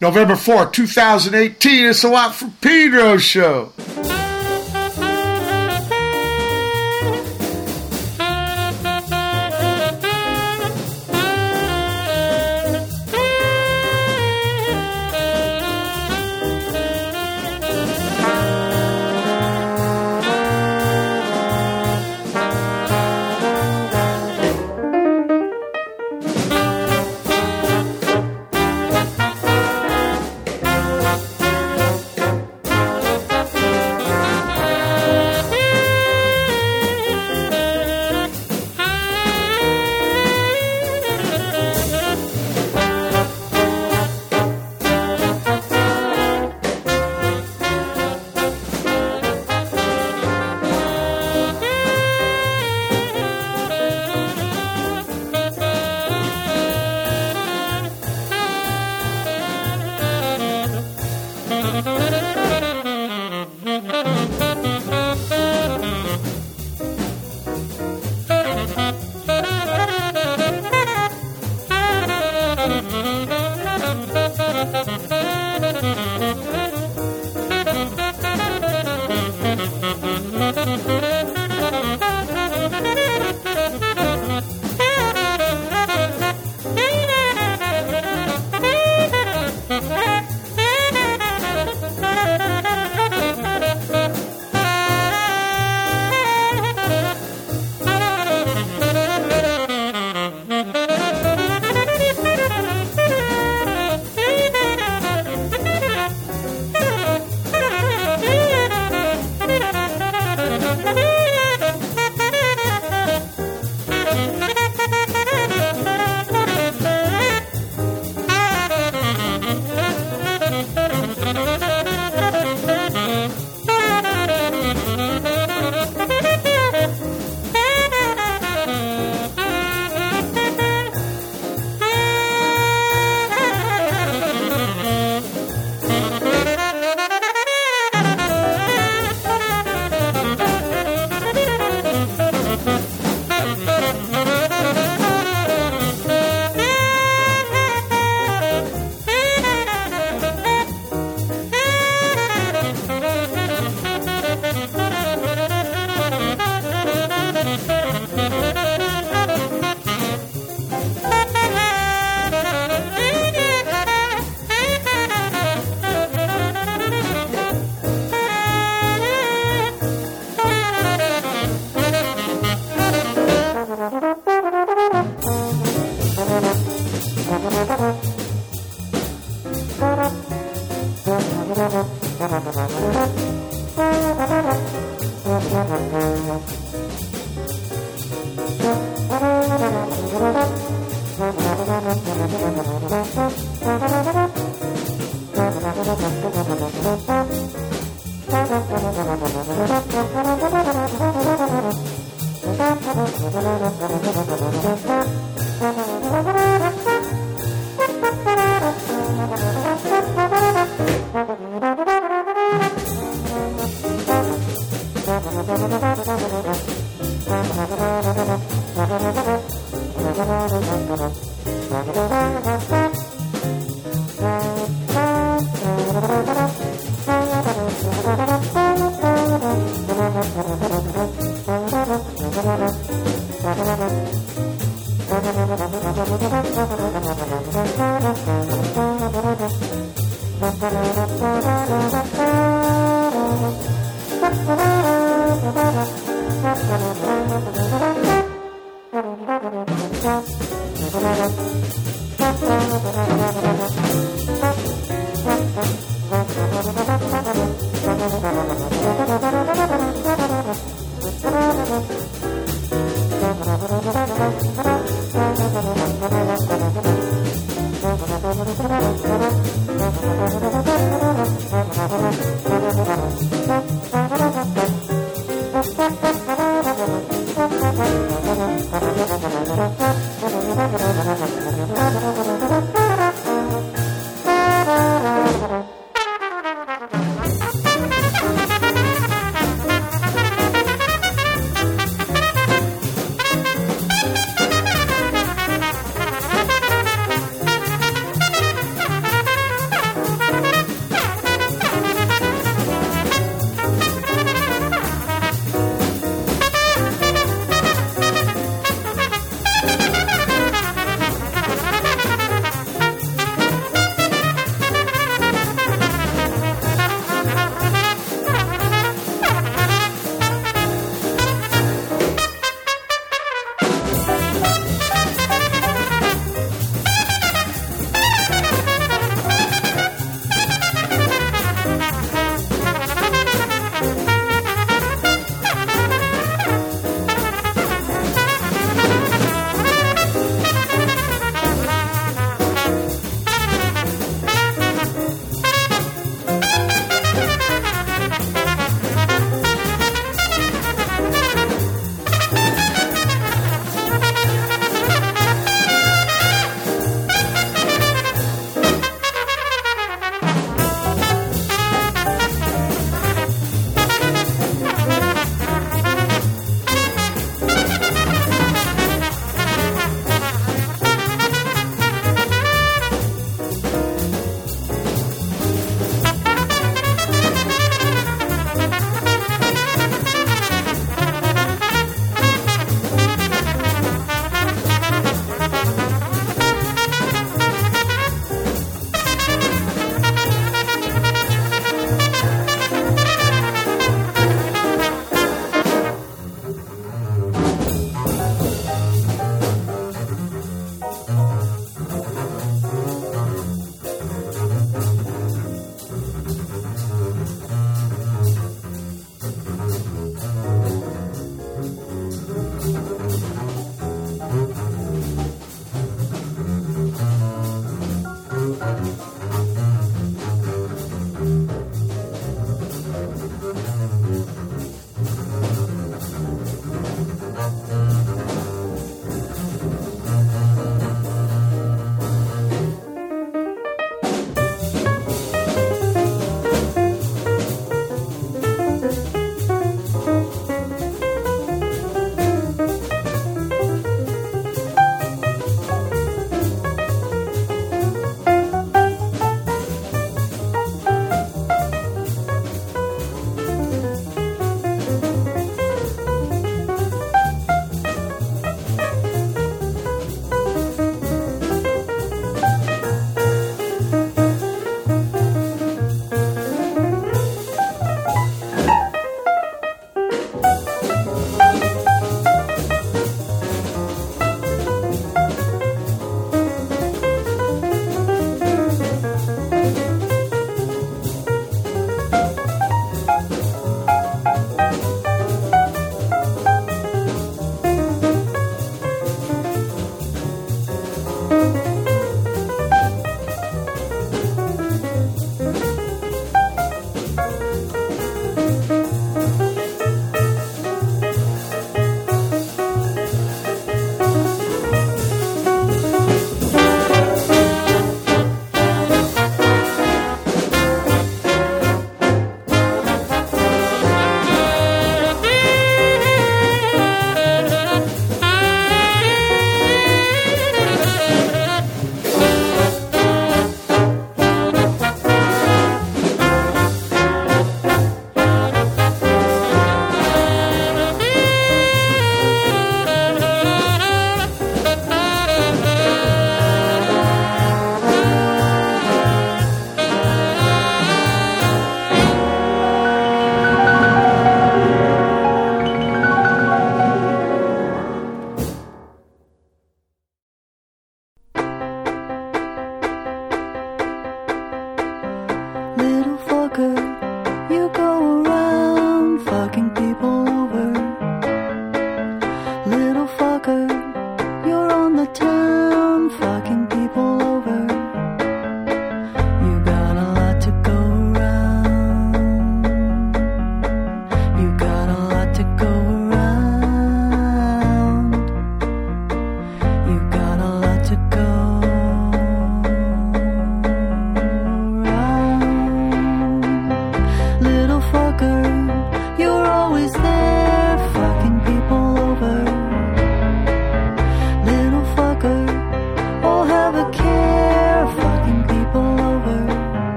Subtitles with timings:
[0.00, 1.86] November 4, 2018.
[1.86, 3.72] It's the Watt from Pedro show.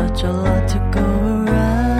[0.00, 1.04] Such a lot to go
[1.44, 1.90] around.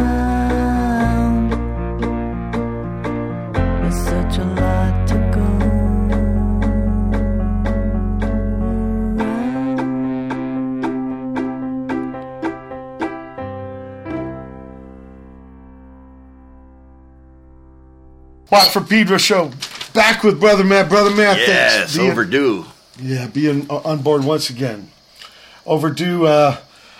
[3.53, 6.61] There's such a lot to go around.
[18.51, 19.51] Watt from Pedro show.
[19.95, 20.89] Back with Brother Matt.
[20.89, 21.97] Brother Matt, Yes, thanks.
[21.97, 22.65] Being- overdue.
[23.01, 24.91] Yeah, being on board once again.
[25.67, 26.27] Overdue.
[26.27, 26.57] Uh,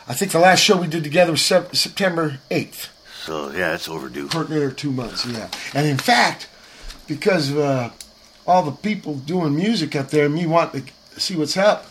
[0.09, 2.89] I think the last show we did together was Sep- September 8th.
[3.25, 4.29] So yeah, it's overdue.
[4.29, 5.49] Partner two months, yeah.
[5.75, 6.49] And in fact,
[7.07, 7.91] because of uh,
[8.47, 11.87] all the people doing music out there, me wanting to see what's up,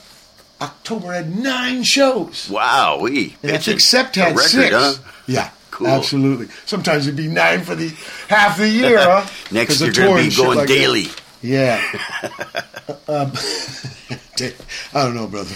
[0.61, 2.49] October had nine shows.
[2.49, 3.37] Wow, we.
[3.43, 4.75] And I think Sept had record, six.
[4.75, 4.93] huh?
[5.27, 5.87] Yeah, Cool.
[5.87, 6.47] absolutely.
[6.65, 7.89] Sometimes it'd be nine for the
[8.27, 9.25] half the year, huh?
[9.51, 10.73] Next of you're going to be going like that.
[10.73, 11.05] daily.
[11.41, 11.79] Yeah.
[13.07, 13.31] um,
[14.93, 15.55] I don't know, brother.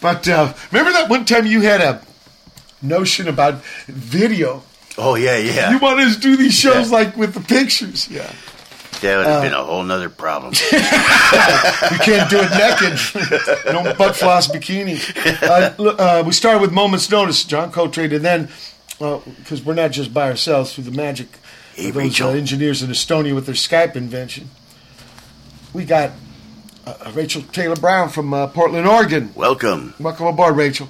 [0.00, 2.02] But uh, remember that one time you had a
[2.82, 4.62] notion about video?
[4.96, 5.70] Oh yeah, yeah.
[5.70, 6.96] You wanted to do these shows Yeah.
[6.96, 8.08] like with the pictures.
[8.10, 8.30] Yeah.
[9.00, 10.54] that would have uh, been a whole nother problem.
[10.72, 10.78] you
[12.00, 13.72] can't do it naked.
[13.72, 14.98] no butt floss bikini.
[15.40, 18.48] Uh, uh, we started with Moments Notice, John Coltrane, and then,
[18.98, 21.28] because we're not just by ourselves through the magic
[21.74, 24.50] Hey, of those uh, engineers in Estonia with their Skype invention,
[25.72, 26.10] we got
[27.04, 29.30] uh, Rachel Taylor Brown from uh, Portland, Oregon.
[29.34, 29.94] Welcome.
[29.98, 30.88] Welcome aboard, Rachel.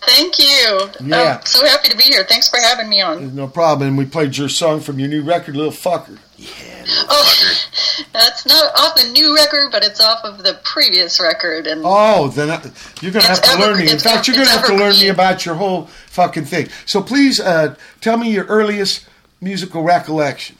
[0.00, 0.88] Thank you.
[1.00, 1.38] Yeah.
[1.40, 2.24] I'm so happy to be here.
[2.24, 3.34] Thanks for having me on.
[3.34, 3.88] No problem.
[3.88, 6.18] And we played your song from your new record, Little Fucker.
[6.36, 6.48] Yeah,
[6.82, 8.04] little Oh, fucker.
[8.12, 11.66] that's not off the new record, but it's off of the previous record.
[11.66, 12.62] And Oh, then I,
[13.02, 13.90] you're going to have It's to learn me.
[13.90, 16.68] In fact, you're going to have to learn me about your whole fucking thing.
[16.86, 19.06] So please uh, tell me your earliest
[19.40, 20.56] musical recollection.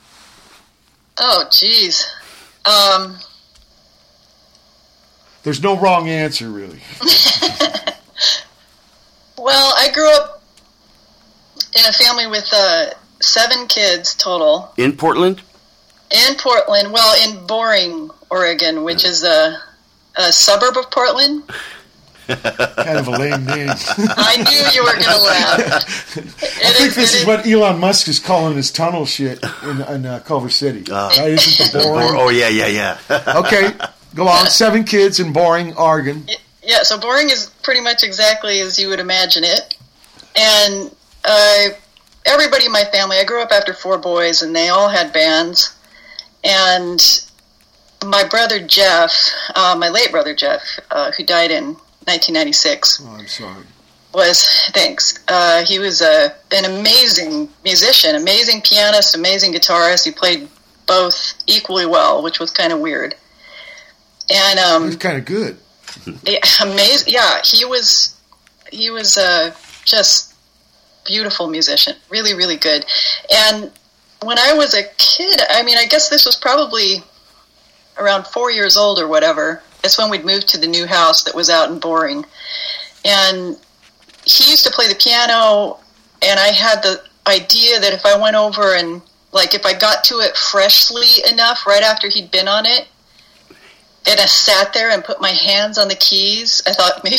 [1.18, 2.04] oh, jeez.
[2.66, 3.16] Um,
[5.48, 6.78] There's no wrong answer, really.
[9.38, 10.42] well, I grew up
[11.74, 12.90] in a family with uh,
[13.22, 15.40] seven kids total In Portland?
[16.10, 16.92] in Portland.
[16.92, 19.56] Well, in Boring, Oregon, which is a,
[20.16, 21.44] a suburb of Portland.
[22.28, 23.70] Kind of a lame name.
[23.98, 26.18] I knew you were going to laugh.
[26.18, 30.18] I think this is what Elon Musk is calling his tunnel shit in, in uh,
[30.26, 30.84] Culver City.
[30.92, 31.28] Uh, right?
[31.32, 32.20] Isn't the Or, boring?
[32.20, 32.98] oh yeah, yeah, yeah.
[33.36, 33.72] Okay,
[34.14, 34.46] go on.
[34.46, 36.26] Seven kids in Boring, Oregon.
[36.62, 39.76] Yeah, so boring is pretty much exactly as you would imagine it.
[40.36, 41.68] And uh,
[42.26, 45.74] everybody in my family, I grew up after four boys, and they all had bands.
[46.44, 47.00] And
[48.04, 49.12] my brother Jeff,
[49.54, 51.74] uh, my late brother Jeff, uh, who died in
[52.04, 53.64] 1996, Oh, I'm sorry.
[54.14, 54.42] was
[54.74, 55.18] thanks.
[55.28, 60.04] Uh, he was a, an amazing musician, amazing pianist, amazing guitarist.
[60.04, 60.48] He played
[60.86, 63.14] both equally well, which was kind of weird.
[64.30, 65.56] And um, kind of good.
[66.26, 67.12] yeah, amazing.
[67.12, 68.20] Yeah, he was
[68.70, 69.54] he was uh,
[69.84, 70.34] just
[71.04, 72.84] beautiful musician, really, really good.
[73.34, 73.72] And
[74.22, 77.02] when I was a kid, I mean, I guess this was probably
[77.98, 79.62] around four years old or whatever.
[79.82, 82.24] It's when we'd moved to the new house that was out in Boring,
[83.04, 83.56] and
[84.24, 85.78] he used to play the piano,
[86.20, 90.04] and I had the idea that if I went over and like if I got
[90.04, 92.88] to it freshly enough right after he'd been on it,
[94.08, 97.16] and I sat there and put my hands on the keys, I thought maybe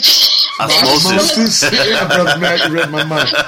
[0.59, 1.63] Osmosis.
[1.63, 1.73] Moses.
[1.87, 3.29] yeah, brother Matt, you read my mind.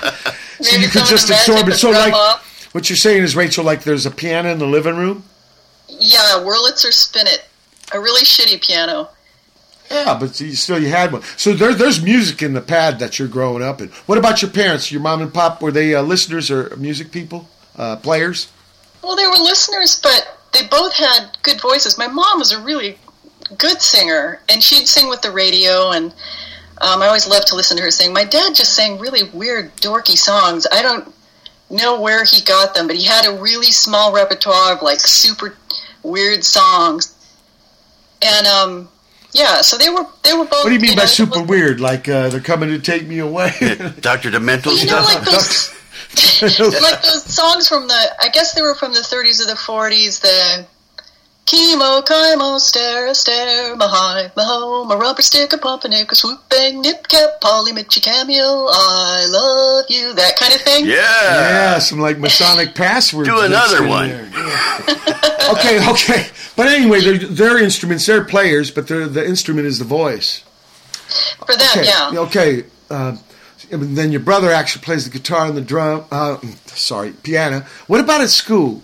[0.61, 1.73] So maybe you could just absorb it.
[1.73, 2.71] So, like, off.
[2.71, 5.23] what you're saying is, Rachel, like, there's a piano in the living room.
[5.87, 7.47] yeah, Wurlitzer spinet,
[7.91, 9.09] a really shitty piano.
[9.89, 11.23] Yeah, but you still you had one.
[11.35, 13.87] So there, there's music in the pad that you're growing up in.
[14.05, 14.91] What about your parents?
[14.91, 18.51] Your mom and pop were they uh, listeners or music people, uh, players?
[19.03, 21.97] Well, they were listeners, but they both had good voices.
[21.97, 22.99] My mom was a really
[23.57, 26.13] good singer, and she'd sing with the radio, and
[26.81, 28.13] um, I always loved to listen to her sing.
[28.13, 30.65] My dad just sang really weird, dorky songs.
[30.71, 31.13] I don't
[31.69, 35.55] know where he got them, but he had a really small repertoire of like super
[36.03, 37.15] weird songs.
[38.21, 38.89] And um,
[39.33, 40.63] yeah, so they were they were both.
[40.63, 41.79] What do you mean by know, super weird?
[41.79, 43.51] Like uh, they're coming to take me away?
[44.01, 44.31] Dr.
[44.31, 45.15] Demento You know, stuff.
[45.15, 45.75] like those
[46.81, 50.21] like those songs from the I guess they were from the 30s or the 40s.
[50.21, 50.65] The
[51.45, 56.81] chemo, chemo, stare, stare, my high, my ho, my rubber stick, a pumpernickel, swoop, bang,
[56.81, 60.85] nip cap, Polly, Mitchy, cameo, I love you, that kind of thing.
[60.85, 60.95] yeah.
[60.95, 63.27] yeah, some like Masonic passwords.
[63.27, 64.09] Do another one.
[64.09, 65.51] Yeah.
[65.57, 66.27] okay, okay.
[66.55, 68.05] But anyway, they're, they're instruments.
[68.05, 70.43] They're players, but they're, the instrument is the voice.
[71.45, 72.11] For them, Okay, yeah.
[72.13, 72.63] Okay.
[72.89, 73.17] Uh,
[73.71, 76.05] and then your brother actually plays the guitar and the drum.
[76.11, 77.65] Uh, sorry, piano.
[77.87, 78.81] What about at school?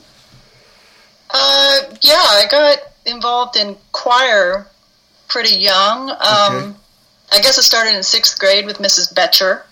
[1.30, 4.68] Uh, yeah, I got involved in choir
[5.28, 6.10] pretty young.
[6.12, 6.18] Um,
[6.56, 6.74] Okay.
[7.30, 9.14] I guess it started in sixth grade with Mrs.
[9.14, 9.66] Betcher,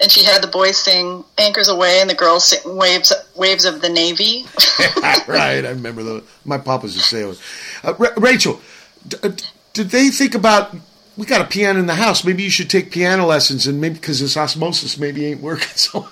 [0.00, 3.80] and she had the boys sing "Anchors Aweigh" and the girls sing "Waves Waves of
[3.80, 4.44] the Navy."
[5.26, 6.22] right, I remember those.
[6.44, 7.34] My papa's a sailor.
[7.82, 8.60] Uh, Ra- Rachel,
[9.08, 10.72] d- uh, d- did they think about?
[11.16, 12.22] We got a piano in the house.
[12.22, 15.66] Maybe you should take piano lessons, and maybe because this osmosis maybe ain't working.
[15.74, 16.06] So,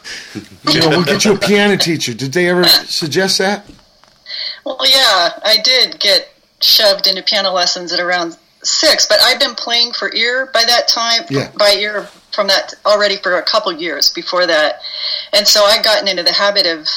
[0.73, 2.13] you know, we'll get you a piano teacher.
[2.13, 3.65] Did they ever suggest that?
[4.67, 6.29] Well, yeah, I did get
[6.61, 10.89] shoved into piano lessons at around six, but I'd been playing for ear by that
[10.89, 11.23] time.
[11.31, 11.53] Yeah.
[11.57, 14.81] By ear from that already for a couple years before that,
[15.33, 16.89] and so I'd gotten into the habit of.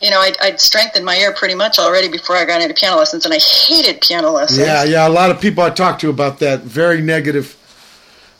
[0.00, 2.96] You know, I'd, I'd strengthened my ear pretty much already before I got into piano
[2.96, 4.58] lessons, and I hated piano lessons.
[4.58, 5.08] Yeah, yeah.
[5.08, 7.56] A lot of people I talked to about that very negative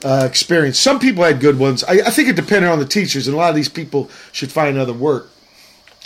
[0.04, 0.78] uh, experience.
[0.78, 1.82] Some people had good ones.
[1.84, 4.52] I, I think it depended on the teachers, and a lot of these people should
[4.52, 5.30] find other work.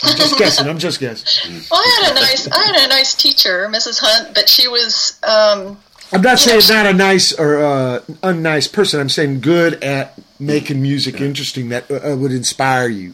[0.01, 0.67] I'm just guessing.
[0.67, 1.61] I'm just guessing.
[1.71, 3.99] Well, I had a nice, I had a nice teacher, Mrs.
[4.01, 5.77] Hunt, but she was, um,
[6.11, 6.59] I'm not Yeah.
[6.59, 8.99] saying not a nice or uh, unnice person.
[8.99, 13.13] I'm saying good at making music interesting that uh, would inspire you.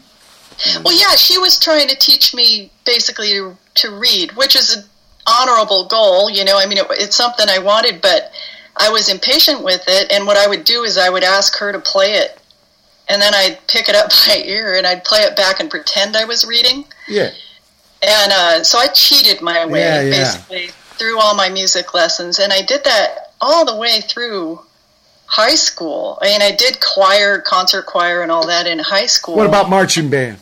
[0.84, 4.84] well, yeah, she was trying to teach me basically to, to read, which is an
[5.26, 6.30] honorable goal.
[6.30, 8.32] You know, I mean, it, it's something I wanted, but
[8.76, 10.10] I was impatient with it.
[10.12, 12.40] And what I would do is I would ask her to play it,
[13.08, 16.16] and then I'd pick it up by ear and I'd play it back and pretend
[16.16, 16.84] I was reading.
[17.08, 17.30] Yeah.
[18.02, 20.10] And uh, so I cheated my way Yeah, yeah.
[20.10, 24.60] basically through all my music lessons, and I did that all the way through
[25.26, 26.18] high school.
[26.22, 29.36] I mean, I did choir, concert choir, and all that in high school.
[29.36, 30.38] What about marching band?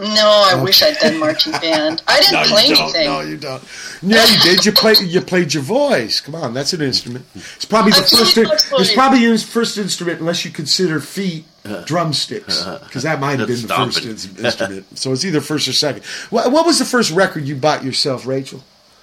[0.00, 2.02] No, I wish I'd done marching band.
[2.06, 3.06] I didn't play anything.
[3.06, 3.62] No, you don't.
[4.00, 4.64] Yeah, you did.
[4.64, 5.00] You played.
[5.00, 6.20] You played your voice.
[6.20, 7.24] Come on, that's an instrument.
[7.34, 8.36] It's probably the I first.
[8.36, 11.46] my It's probably your first instrument, unless you consider feet
[11.86, 14.98] drumsticks, because that might have been the first ins- instrument.
[14.98, 16.04] So it's either first or second.
[16.30, 18.62] What, what was the first record you bought yourself, Rachel?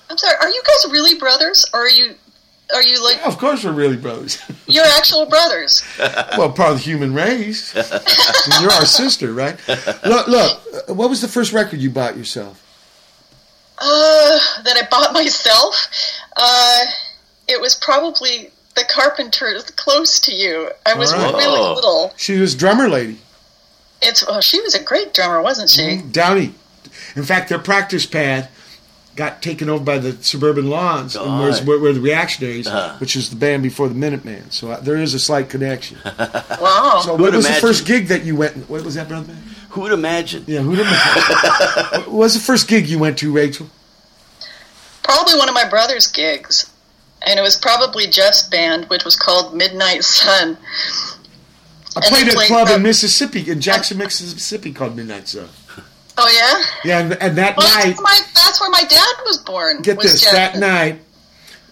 [0.10, 0.36] I'm sorry.
[0.42, 2.16] Are you guys really brothers, or are you?
[2.74, 4.42] Are you like Of course, we're really brothers.
[4.68, 5.84] you're actual brothers?
[6.38, 7.76] well, part of the human race.
[8.62, 9.56] You're our sister, right?
[10.04, 10.62] Look, look.
[10.90, 12.64] uh, What was the first record you bought yourself?
[13.78, 15.88] Uh, that I bought myself.
[16.36, 16.86] Uh,
[17.48, 19.64] it was probably the Carpenters.
[19.72, 20.70] Close to you.
[20.86, 21.34] I was All right.
[21.36, 21.74] really Oh.
[21.74, 22.14] little.
[22.18, 23.20] She was drummer lady.
[24.02, 26.02] It's oh, she was a great drummer, wasn't she?
[26.12, 26.54] Downey.
[27.16, 28.50] In fact, their practice pad
[29.16, 32.98] got taken over by the Suburban Lawns, and where's, where, where the Reactionaries, Uh-huh.
[33.00, 34.52] which is the band before the Minutemen.
[34.52, 35.98] So uh, there is a slight connection.
[36.06, 37.00] Wow.
[37.04, 37.62] So Who'd what was imagine?
[37.62, 38.70] the first gig that you went?
[38.70, 39.28] What was that, brother?
[39.28, 39.42] man?
[39.70, 40.44] Who would imagine?
[40.48, 40.86] Yeah, who did
[42.08, 43.68] What was the first gig you went to, Rachel?
[45.04, 46.70] probably one of my brother's gigs,
[47.26, 50.58] and it was probably Jeff's band, which was called Midnight Sun.
[51.98, 55.28] I And played at a played club the- in Mississippi, in Jackson, Mississippi, called Midnight
[55.28, 55.48] Sun.
[56.18, 56.30] Oh
[56.84, 56.90] yeah.
[56.90, 59.82] Yeah, and, and that Well, night, that's, my, that's where my dad was born.
[59.82, 60.32] get was this, Jeff.
[60.34, 61.02] that night,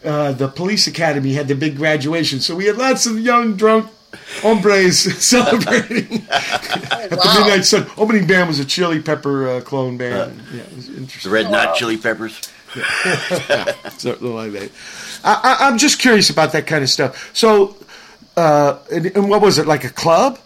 [0.03, 3.89] uh, the police academy had the big graduation, so we had lots of young drunk
[4.41, 7.15] hombres celebrating at the.
[7.39, 7.87] Midnight Sun.
[7.97, 10.41] Opening band was a Chili Pepper uh, clone band.
[10.53, 10.93] yeah, it was interesting.
[10.95, 11.31] The interesting.
[11.31, 11.51] red Wow.
[11.51, 12.41] not chili peppers.
[13.97, 14.71] Something like that.
[15.23, 17.31] I, I, I'm just curious about that kind of stuff.
[17.35, 17.75] So,
[18.35, 20.39] uh, and, and what was it like a club?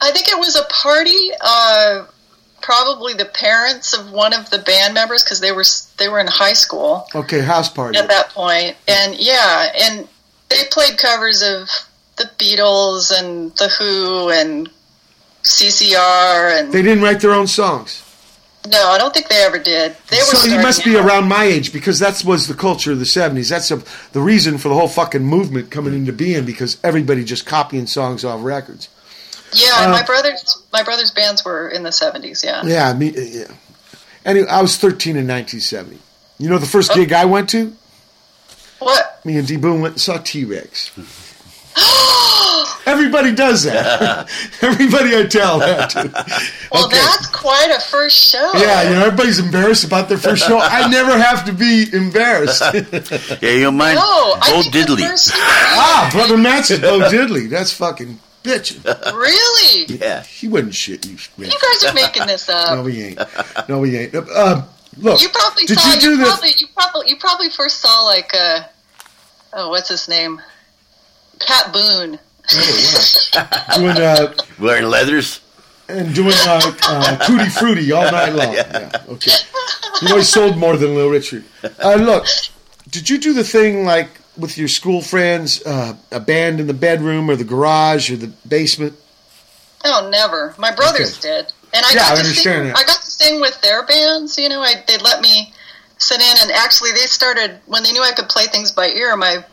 [0.00, 1.30] I think it was a party.
[1.40, 2.04] Uh,
[2.62, 5.64] probably the parents of one of the band members because they were
[5.98, 7.98] they were in high school Okay, house party.
[7.98, 8.74] at that point.
[8.74, 10.08] point, and yeah, and
[10.48, 11.68] they played covers of
[12.16, 14.68] the Beatles and the Who and
[15.42, 18.02] CCR and They didn't write their own songs.
[18.70, 19.96] No, I don't think they ever did.
[20.08, 21.04] They were So you must be out.
[21.06, 23.48] around my age because that was the culture of the '70s.
[23.50, 27.46] That's a, the reason for the whole fucking movement coming into being because everybody just
[27.46, 28.88] copying songs off records.
[29.52, 32.42] Yeah, Uh, my brothers my brothers' bands were in the seventies.
[32.44, 32.62] Yeah.
[32.64, 33.12] Yeah, me.
[33.16, 33.44] Yeah.
[34.24, 35.98] Anyway, I was 13 in 1970.
[36.38, 37.72] You know the first gig I went to?
[38.80, 39.24] What?
[39.24, 40.90] Me and D Boon went and saw T Rex.
[42.86, 44.28] Everybody does that.
[44.62, 46.10] Everybody I tell that to.
[46.72, 46.96] Well, Okay.
[46.96, 48.52] that's quite a first show.
[48.54, 50.58] Yeah, you know, everybody's embarrassed about their first show.
[50.58, 52.62] I never have to be embarrassed.
[53.42, 53.96] Yeah, you don't mind?
[53.96, 54.02] No,
[54.40, 55.08] I Bo think the Diddley.
[55.08, 57.48] first- ah, Brother Matt's Bo Diddley.
[57.50, 58.82] That's fucking bitching.
[59.12, 59.96] really?
[59.96, 60.22] Yeah.
[60.22, 61.16] He wouldn't shit you.
[61.36, 61.50] Man.
[61.50, 62.76] You guys are making this up.
[62.78, 63.20] No, we ain't.
[63.68, 64.14] No, we ain't.
[64.14, 64.62] Uh,
[64.96, 65.94] look, You probably did saw.
[65.94, 66.24] you do you the?
[66.24, 68.62] probably, you probably, you probably first saw like, uh,
[69.52, 70.40] oh, what's his name?
[71.40, 72.18] Pat Boone.
[72.52, 73.76] Oh, wow.
[73.76, 75.40] doing uh, Wearing leathers?
[75.88, 78.52] and doing uh, uh, Tutti Frutti all night long.
[78.54, 78.90] Yeah.
[79.08, 79.30] Okay.
[80.02, 81.44] You know he sold more than Little Richard.
[81.82, 82.26] Uh, look,
[82.90, 86.74] did you do the thing like with your school friends, uh, a band in the
[86.74, 88.94] bedroom or the garage or the basement?
[89.84, 90.54] Oh, never.
[90.58, 92.64] My brothers did, and I Yeah, got I to understand sing.
[92.68, 92.76] that.
[92.78, 94.36] I got to sing with their bands.
[94.38, 95.52] You know, I, they let me
[95.98, 99.16] sit in, and actually, they started when they knew I could play things by ear.
[99.16, 99.44] My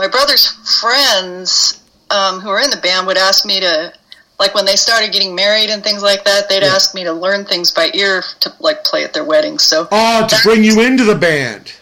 [0.00, 0.46] my brother's
[0.80, 3.92] friends um, who were in the band would ask me to,
[4.38, 7.44] like, when they started getting married and things like that, they'd ask me to learn
[7.44, 9.62] things by ear to like play at their weddings.
[9.62, 11.72] So, Oh, to bring you into the band.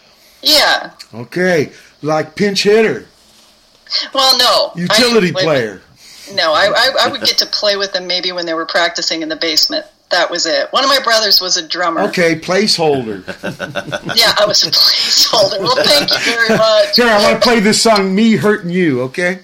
[0.42, 0.90] yeah.
[1.14, 1.70] Okay,
[2.02, 3.06] like pinch hitter,
[4.12, 4.72] Well, no.
[4.82, 5.74] Utility player.
[5.74, 8.66] with- no, I, I I would get to play with them maybe when they were
[8.66, 9.86] practicing in the basement.
[10.10, 10.72] That was it.
[10.72, 12.00] One of my brothers was a drummer.
[12.02, 13.22] Okay, placeholder.
[14.16, 15.60] Yeah, I was a placeholder.
[15.60, 16.96] Well, thank you very much.
[16.96, 19.40] Here, I want to play this song, "Me Hurting You." Okay.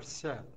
[0.00, 0.49] Marcel.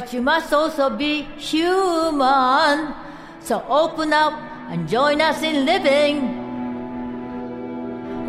[0.00, 2.94] But you must also be human.
[3.40, 4.32] So open up
[4.70, 6.16] and join us in living.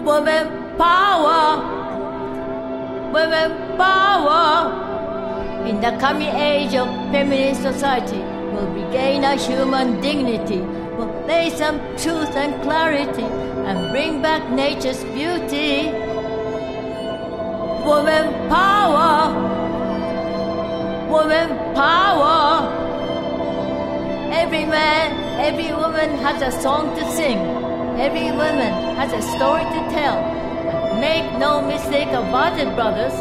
[0.03, 1.63] Woman power.
[3.13, 5.63] Women power.
[5.65, 8.19] In the coming age of feminist society,
[8.51, 10.59] we'll regain our human dignity,
[10.97, 15.87] We'll lay some truth and clarity, and bring back nature's beauty.
[17.87, 19.60] Woman power.
[21.11, 22.71] Woman power.
[24.31, 27.37] Every man, every woman has a song to sing.
[27.99, 30.17] Every woman has a story to tell.
[31.01, 33.11] Make no mistake about it, brothers.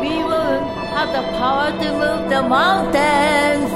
[0.00, 3.70] We women have the power to move the mountains.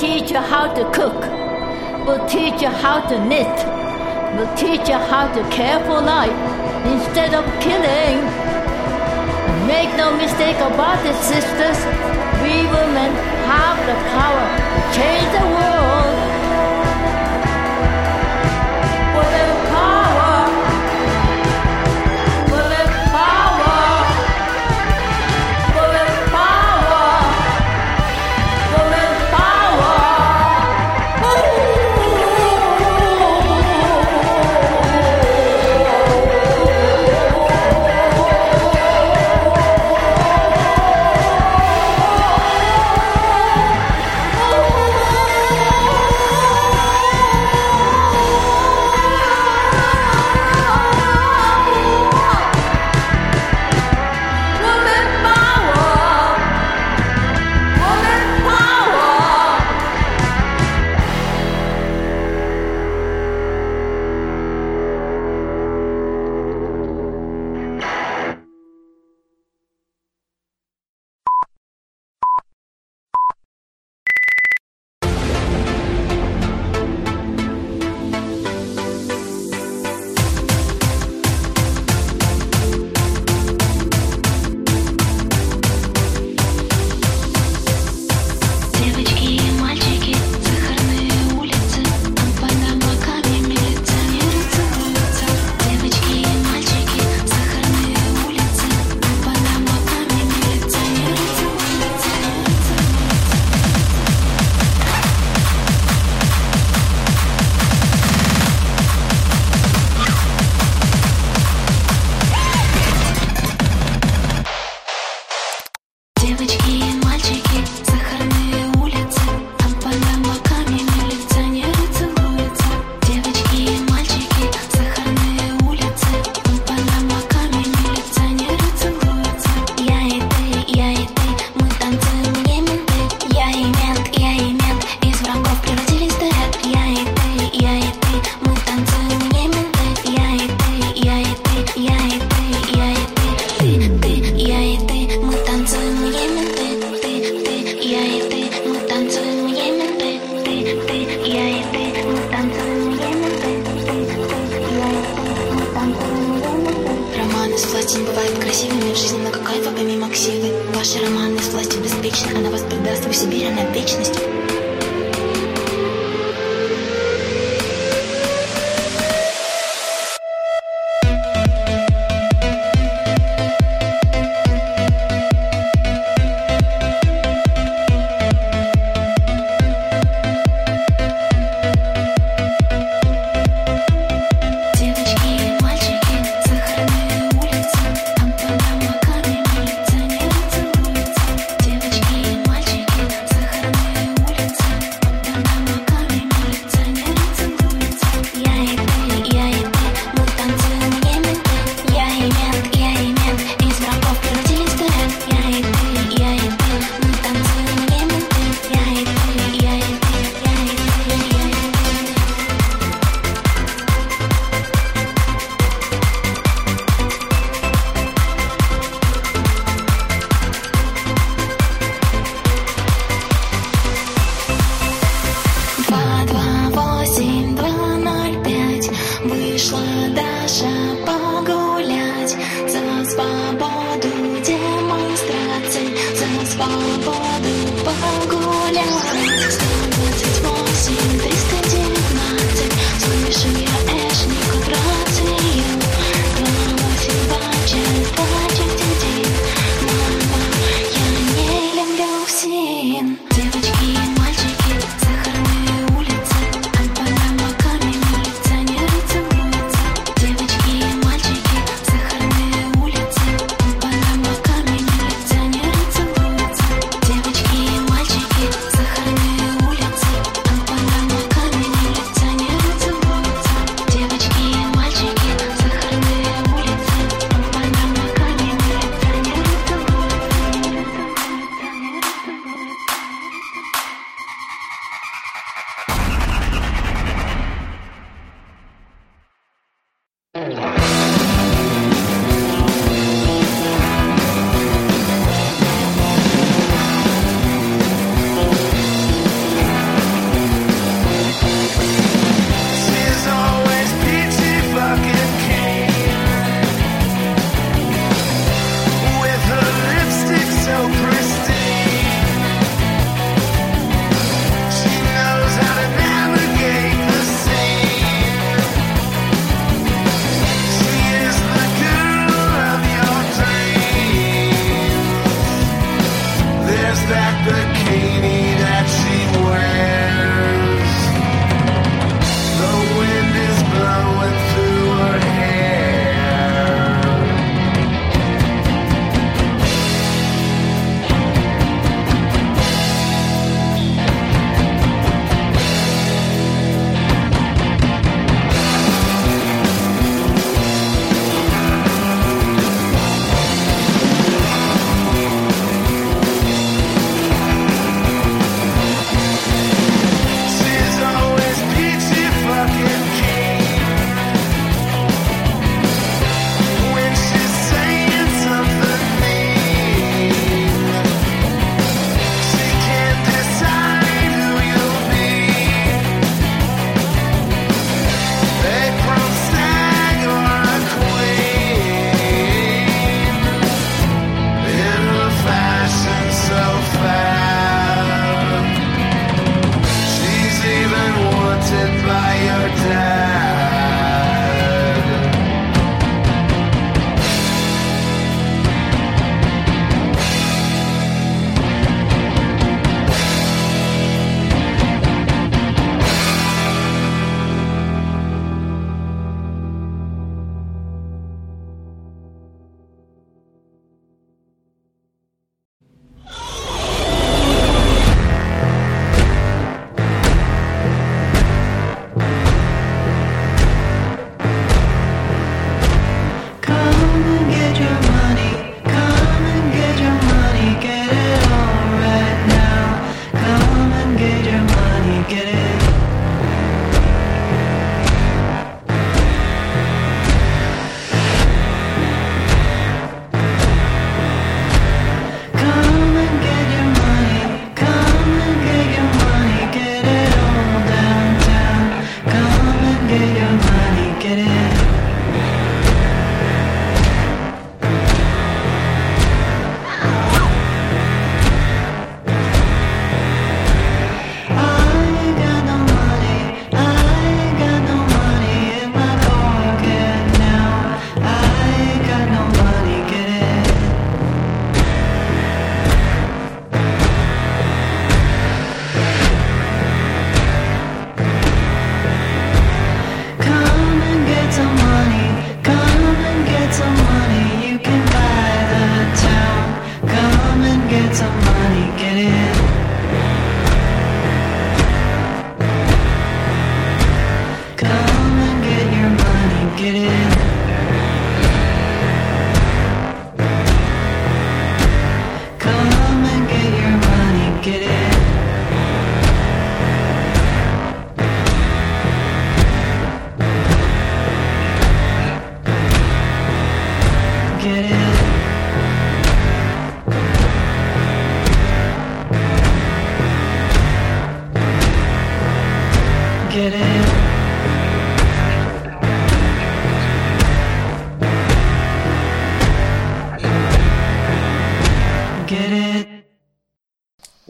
[0.00, 1.20] Teach you how to cook.
[2.06, 3.56] We'll teach you how to knit.
[4.34, 6.38] We'll teach you how to care for life
[6.86, 8.18] instead of killing.
[9.66, 12.17] Make no mistake about it, sisters.
[12.48, 13.12] We women
[13.44, 15.77] have the power to change the world.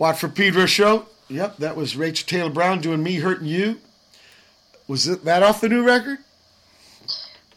[0.09, 1.05] Watt from Pedro show.
[1.29, 3.79] Yep, that was Rachel Taylor Brown doing "Me Hurting You."
[4.87, 6.17] Was it that off the new record?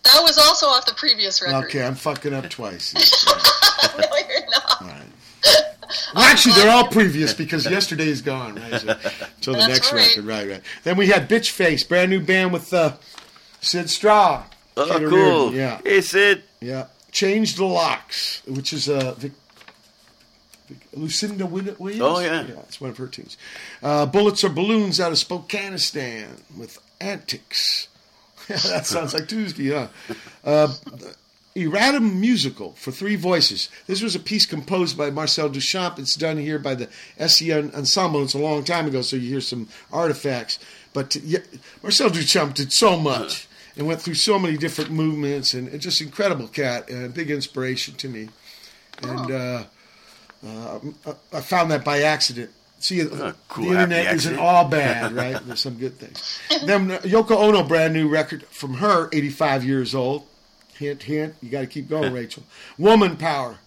[0.04, 1.66] That was also off the previous record.
[1.68, 2.94] Okay, I'm fucking up twice.
[3.98, 4.82] no, you're not.
[4.82, 5.02] All right.
[6.14, 8.82] Well, actually, they're all previous because yesterday's gone, right?
[8.82, 8.88] So,
[9.38, 10.08] until the That's next right.
[10.10, 10.62] record, right, right.
[10.84, 12.98] Then we had Bitchface, brand new band with uh,
[13.62, 14.44] Syd Straw.
[14.76, 15.52] Oh, Kid cool.
[15.52, 16.44] Reardon, Yeah, Hey, Syd.
[16.60, 16.88] yeah.
[17.14, 19.32] Change the Locks, which is uh, Vic, Vic,
[20.94, 22.02] Lucinda Win- Williams.
[22.02, 22.46] Oh, yeah.
[22.46, 23.38] yeah, it's one of her teams.
[23.82, 27.88] Uh, Bullets or Balloons out of Spokanistan with Antics.
[28.48, 29.88] that sounds like Tuesday, huh?
[30.44, 30.74] Uh,
[31.56, 33.70] Erratum Musical for three voices.
[33.86, 36.00] This was a piece composed by Marcel Duchamp.
[36.00, 38.24] It's done here by the SE Ensemble.
[38.24, 40.60] It's a long time ago, so you hear some artifacts.
[40.94, 41.40] But yeah,
[41.84, 46.02] Marcel Duchamp did so much and went through so many different movements, and, and just
[46.02, 48.30] incredible cat, and a big inspiration to me.
[49.02, 49.64] And uh,
[50.46, 50.80] uh,
[51.34, 52.52] I found that by accident.
[52.80, 54.40] See, Oh, cool, the internet happy isn't accident.
[54.42, 55.40] all bad, right?
[55.46, 56.40] There's some good things.
[56.66, 60.26] then uh, Yoko Ono, brand new record from her, 85 years old.
[60.78, 61.36] Hint, hint.
[61.44, 62.44] You got to keep going, Rachel.
[62.80, 63.60] Woman Power.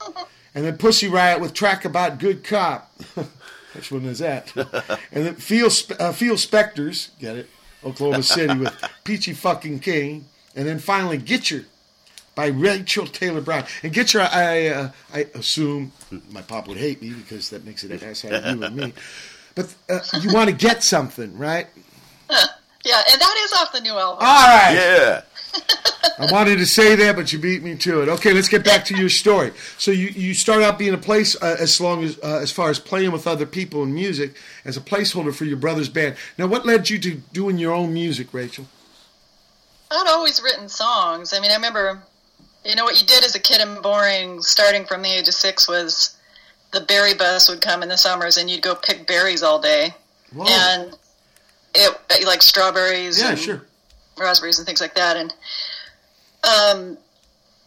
[0.53, 2.91] And then Pussy Riot with track about good cop.
[3.75, 4.55] Which one is that?
[5.12, 5.68] and then Feel
[6.01, 7.11] uh, Feel Spectres.
[7.20, 7.51] Get it?
[7.85, 8.72] Oklahoma City with
[9.05, 10.25] Peachy fucking Keen.
[10.57, 11.66] And then finally Gitcher
[12.35, 13.64] by Rachel Taylor Brown.
[13.82, 15.93] And Gitcher, I, uh, I assume
[16.30, 18.72] my pop would hate me because that makes it a nice had to do with
[18.72, 18.93] me.
[19.55, 21.66] But uh, you want to get something, right?
[22.85, 24.18] Yeah, and that is off the new album.
[24.20, 24.74] All right.
[24.74, 25.22] Yeah.
[26.18, 28.09] I wanted to say that, but you beat me to it.
[28.11, 29.53] Okay, let's get back to your story.
[29.78, 32.68] So you, you start out being a place uh, as long as uh, as far
[32.68, 36.16] as playing with other people in music as a placeholder for your brother's band.
[36.37, 38.66] Now, what led you to doing your own music, Rachel?
[39.91, 41.32] I'd always written songs.
[41.32, 42.03] I mean, I remember,
[42.65, 45.35] you know, what you did as a kid in boring, starting from the age of
[45.35, 46.17] six, was
[46.73, 49.95] the berry bus would come in the summers, and you'd go pick berries all day,
[50.33, 50.47] Whoa.
[50.49, 50.97] and
[51.75, 53.62] it like strawberries, yeah, and sure.
[54.19, 55.17] raspberries, and things like that.
[55.17, 55.33] And
[56.45, 56.99] um,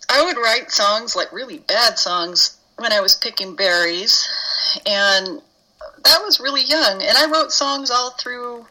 [0.09, 4.27] I would write songs, like really bad songs, when I was picking berries,
[4.85, 5.41] and
[6.03, 7.01] that was really young.
[7.01, 8.65] And I wrote songs all through.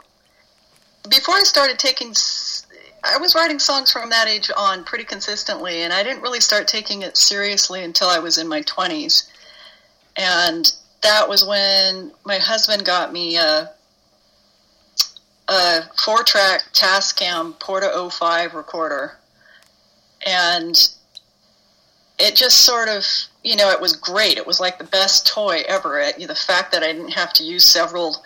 [1.08, 2.14] Before I started taking,
[3.14, 6.66] I was writing songs from that age on pretty consistently, and I didn't really start
[6.66, 9.30] taking it seriously until I was in my twenties.
[10.16, 13.70] And that was when my husband got me a,
[15.48, 19.18] a four-track Tascam Porta 05 recorder,
[20.26, 20.76] and
[22.18, 23.04] it just sort of,
[23.44, 24.38] you know, it was great.
[24.38, 26.00] It was like the best toy ever.
[26.00, 28.24] It, the fact that I didn't have to use several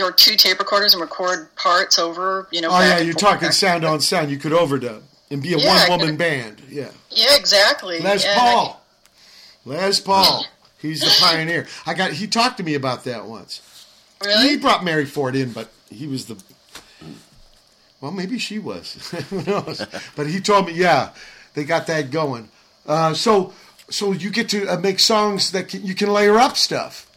[0.00, 2.68] or two tape recorders and record parts over, you know.
[2.70, 4.30] Oh yeah, you're talking back sound on sound.
[4.30, 6.62] You could overdub and be a Yeah, one woman band.
[6.68, 8.00] Yeah, Yeah, exactly.
[8.00, 8.84] Les And Paul.
[9.64, 10.46] Les Paul.
[10.78, 11.66] He's the pioneer.
[11.86, 12.12] I got.
[12.12, 13.86] He talked to me about that once.
[14.22, 14.50] Really?
[14.50, 16.42] He brought Mary Ford in, but he was the.
[18.00, 19.10] Well, maybe she was.
[19.30, 19.84] Who knows?
[20.14, 21.10] But he told me, yeah,
[21.54, 22.50] they got that going.
[22.86, 23.54] Uh, so,
[23.88, 27.10] so you get to uh, make songs that can, you can layer up stuff.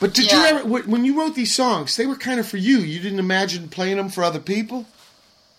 [0.00, 2.78] But did you ever, when you wrote these songs, they were kind of for you.
[2.78, 4.86] You didn't imagine playing them for other people.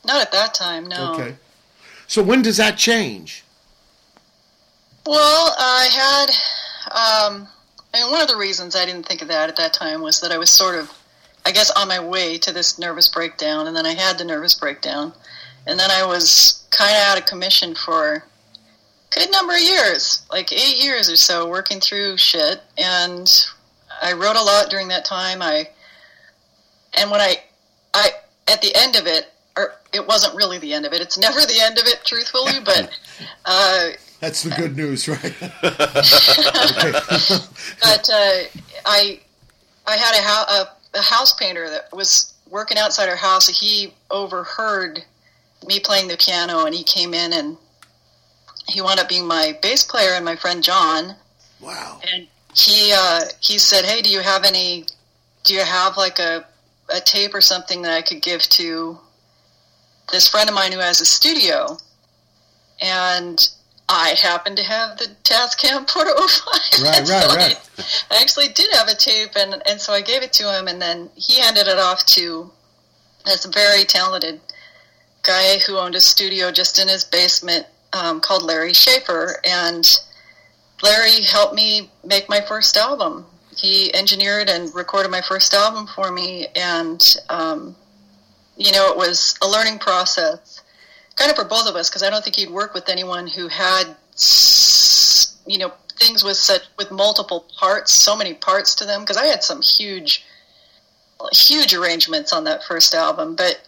[0.04, 1.14] Not at that time, no.
[1.14, 1.36] Okay.
[2.08, 3.44] So when does that change?
[5.06, 6.30] Well, I had,
[6.92, 7.48] um,
[7.94, 10.22] I mean, one of the reasons I didn't think of that at that time was
[10.22, 10.92] that I was sort of,
[11.46, 14.56] I guess, on my way to this nervous breakdown, and then I had the nervous
[14.56, 15.14] breakdown,
[15.68, 18.24] and then I was kind of out of commission for a
[19.12, 23.28] good number of years, like eight years or so, working through shit, and
[24.02, 25.41] I wrote a lot during that time.
[25.41, 25.68] I,
[26.97, 27.38] and when I,
[27.93, 28.10] I,
[28.47, 29.28] at the end of it,
[29.58, 31.02] or it wasn't really the end of it.
[31.02, 32.89] It's never the end of it, truthfully, but.
[33.45, 33.89] Uh,
[34.20, 35.32] That's the good news, right?
[35.62, 35.70] but
[38.10, 38.43] uh,
[38.86, 39.20] I
[39.86, 43.47] I had a, hou- a, a house painter that was working outside our house.
[43.47, 45.04] He overheard
[45.68, 47.58] me playing the piano, and he came in and
[48.68, 51.16] he wound up being my bass player and my friend John.
[51.60, 51.99] wow.
[52.12, 54.86] And he uh, he said, "Hey, do you have any?
[55.43, 56.45] Do you have like a
[56.93, 58.97] a tape or something that I could give to
[60.12, 61.78] this friend of mine who has a studio?"
[62.82, 63.39] And
[63.89, 66.84] I happened to have the Tascam Porta 05.
[66.84, 68.06] Right, And so right, I- right.
[68.12, 70.82] I actually did have a tape, and, and so I gave it to him, and
[70.82, 72.52] then he handed it off to
[73.26, 74.39] this very talented
[75.24, 79.39] guy who owned a studio just in his basement um, called Larry Schaefer.
[79.43, 79.84] And
[80.82, 83.26] Larry helped me make my first album.
[83.56, 87.76] He engineered and recorded my first album for me, and um,
[88.58, 90.62] you know, it was a learning process,
[91.16, 93.48] kind of for both of us, because I don't think he'd work with anyone who
[93.48, 93.84] had,
[95.46, 99.26] you know, things with such with multiple parts, so many parts to them because I
[99.26, 100.26] had some huge,
[101.34, 103.36] huge arrangements on that first album.
[103.36, 103.62] But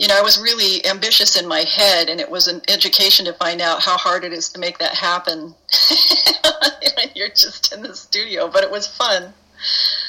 [0.00, 3.34] you know, I was really ambitious in my head, and it was an education to
[3.34, 5.54] find out how hard it is to make that happen.
[7.14, 9.34] You're just in the studio, but it was fun.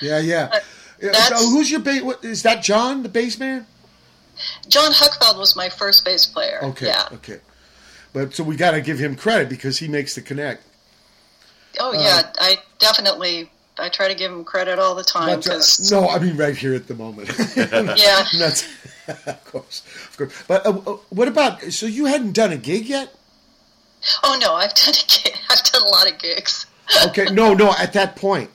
[0.02, 0.48] Yeah, yeah.
[0.50, 0.64] But
[1.02, 2.04] Yeah, that's- so who's your bass?
[2.24, 3.68] Is that John, the bass man?
[4.70, 6.60] John Huckfeld was my first bass player.
[6.64, 7.10] Okay, Yeah.
[7.12, 7.40] okay.
[8.14, 10.64] But so we got to give him credit because he makes the connect.
[11.82, 13.52] Oh uh, yeah, I definitely
[13.82, 16.38] I try to give him credit all the time But, uh, because no, I mean
[16.38, 17.30] right here at the moment.
[17.56, 18.26] yeah.
[18.38, 18.68] That's
[19.08, 20.44] of course, of course.
[20.48, 21.62] But uh, uh, what about?
[21.74, 23.14] So you hadn't done a gig yet?
[24.24, 25.36] Oh no, I've done a gig.
[25.50, 26.66] I've done a lot of gigs.
[27.08, 27.74] Okay, no, no.
[27.78, 28.50] At that point,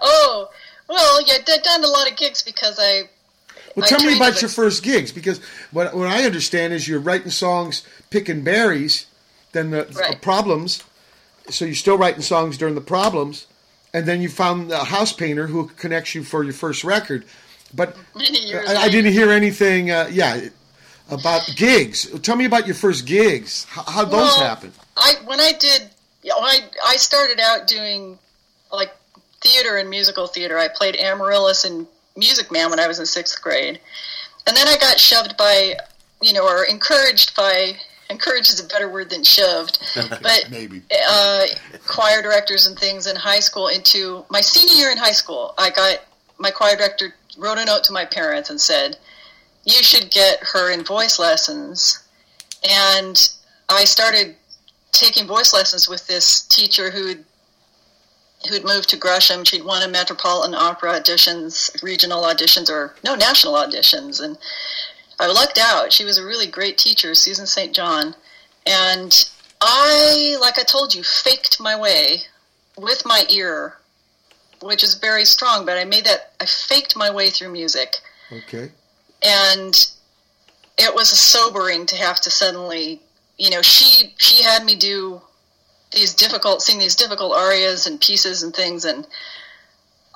[0.00, 0.50] Oh
[0.88, 3.08] well, yeah, I've done a lot of gigs because I.
[3.76, 7.00] well, I tell me about your first gigs because what what I understand is you're
[7.00, 9.06] writing songs, picking berries,
[9.52, 10.82] then the uh, problems.
[11.50, 13.46] So you're still writing songs during the problems,
[13.92, 17.24] and then you found a house painter who connects you for your first record.
[17.74, 19.90] But I, I didn't hear anything.
[19.90, 20.48] Uh, yeah,
[21.10, 22.08] about gigs.
[22.20, 23.64] Tell me about your first gigs.
[23.64, 24.72] How, how those Well, happen?
[24.96, 25.88] I when I did,
[26.22, 28.18] you know, I I started out doing
[28.72, 28.92] like
[29.40, 30.58] theater and musical theater.
[30.58, 31.86] I played Amaryllis and
[32.16, 33.80] Music Man when I was in sixth grade,
[34.46, 35.74] and then I got shoved by,
[36.20, 37.76] you know, or encouraged by.
[38.10, 39.78] Encouraged is a better word than shoved,
[40.22, 40.82] but Maybe.
[41.08, 41.46] uh,
[41.86, 45.54] choir directors and things in high school into my senior year in high school.
[45.58, 46.04] I got
[46.38, 48.96] my choir director wrote a note to my parents and said,
[49.64, 51.98] "You should get her in voice lessons."
[52.68, 53.30] And
[53.68, 54.36] I started
[54.92, 57.24] taking voice lessons with this teacher who'd
[58.48, 59.44] who'd moved to Gresham.
[59.44, 64.38] She'd won a Metropolitan Opera auditions, regional auditions, or no national auditions, and
[65.20, 65.92] I lucked out.
[65.92, 67.74] She was a really great teacher, Susan St.
[67.74, 68.14] John,
[68.66, 69.12] and
[69.60, 72.18] I, like I told you, faked my way
[72.76, 73.76] with my ear,
[74.62, 75.66] which is very strong.
[75.66, 76.32] But I made that.
[76.40, 77.96] I faked my way through music
[78.30, 78.70] Okay.
[79.22, 79.74] and
[80.76, 83.00] it was sobering to have to suddenly
[83.36, 85.20] you know she she had me do
[85.90, 89.06] these difficult sing these difficult arias and pieces and things and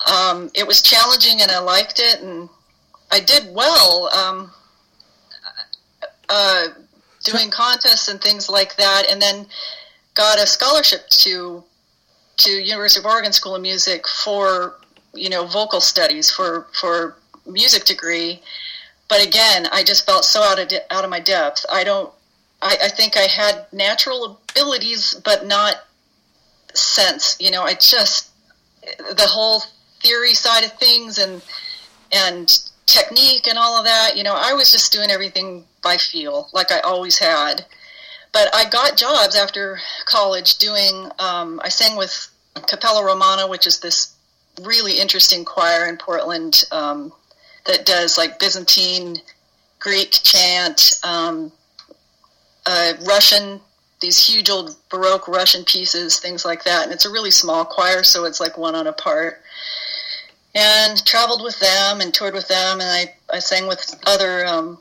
[0.07, 2.49] um, it was challenging and i liked it and
[3.11, 4.51] i did well um,
[6.33, 6.69] uh,
[7.25, 9.47] doing contests and things like that and then
[10.15, 11.63] got a scholarship to
[12.39, 14.75] to university of oregon school of music for
[15.15, 17.17] you know vocal studies for for
[17.47, 18.41] music degree
[19.13, 21.67] but again, I just felt so out of de- out of my depth.
[21.71, 22.11] I don't.
[22.63, 25.85] I, I think I had natural abilities, but not
[26.73, 27.37] sense.
[27.39, 28.31] You know, I just
[28.99, 29.65] the whole
[30.03, 31.43] theory side of things and
[32.11, 34.17] and technique and all of that.
[34.17, 37.65] You know, I was just doing everything by feel, like I always had.
[38.33, 41.11] But I got jobs after college doing.
[41.19, 42.31] Um, I sang with
[42.67, 44.15] Cappella Romana, which is this
[44.63, 46.65] really interesting choir in Portland.
[46.71, 47.13] Um,
[47.67, 49.19] that does like Byzantine,
[49.79, 51.53] Greek chant, um,
[52.67, 53.61] uh, Russian,
[54.01, 56.85] these huge old Baroque Russian pieces, things like that.
[56.85, 59.41] And it's a really small choir, so it's like one on a part.
[60.55, 64.79] And traveled with them and toured with them, and I, I sang with other um,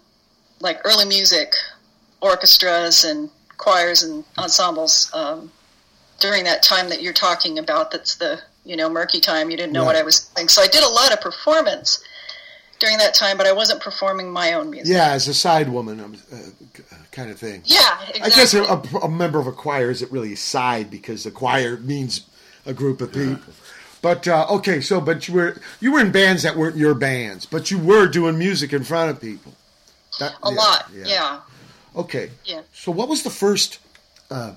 [0.59, 1.53] like early music
[2.21, 5.51] orchestras and choirs and ensembles um,
[6.19, 7.91] during that time that you're talking about.
[7.91, 9.49] That's the you know murky time.
[9.49, 12.03] You didn't know what I was doing, so I did a lot of performance
[12.79, 14.93] during that time, but I wasn't performing my own music.
[14.93, 17.61] Yeah, as a side woman, um, uh, kind of thing.
[17.65, 18.21] Yeah, exactly.
[18.21, 21.31] I guess a, a, a member of a choir isn't really a side because a
[21.31, 22.25] choir means
[22.65, 23.53] a group of people.
[24.01, 27.45] But uh, okay, so but you were you were in bands that weren't your bands,
[27.45, 29.53] but you were doing music in front of people.
[30.19, 30.89] That- a yeah, lot.
[30.93, 31.39] Yeah.
[31.95, 32.31] Okay.
[32.45, 32.61] Yeah.
[32.73, 33.79] So what was the first,
[34.29, 34.53] uh,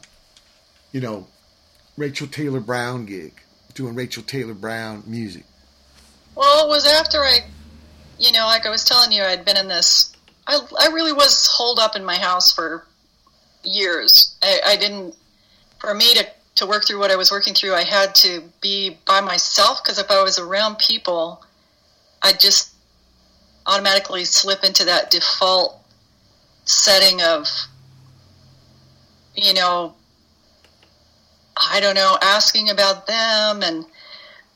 [0.92, 1.26] you know,
[1.96, 3.32] Rachel Taylor Brown gig?
[3.74, 5.44] Doing Rachel Taylor Brown music.
[6.36, 7.40] Well, it was after I,
[8.18, 10.14] you know, like I was telling you, I'd been in this.
[10.46, 12.86] I I really was holed up in my house for
[13.64, 14.36] years.
[14.42, 15.16] I, I didn't.
[15.80, 16.26] For me to
[16.56, 19.98] to work through what I was working through, I had to be by myself because
[19.98, 21.44] if I was around people,
[22.22, 22.72] I'd just
[23.66, 25.80] automatically slip into that default
[26.64, 27.48] setting of,
[29.34, 29.94] you know,
[31.56, 33.84] I don't know, asking about them and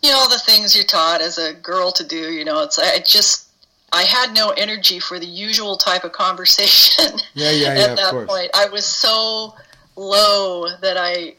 [0.02, 2.32] you know all the things you're taught as a girl to do.
[2.32, 3.48] You know, it's I just
[3.92, 7.18] I had no energy for the usual type of conversation.
[7.34, 9.54] Yeah, yeah, yeah, At that point, I was so
[9.96, 11.34] low that I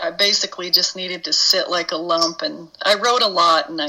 [0.00, 3.80] I basically just needed to sit like a lump, and I wrote a lot and
[3.80, 3.88] I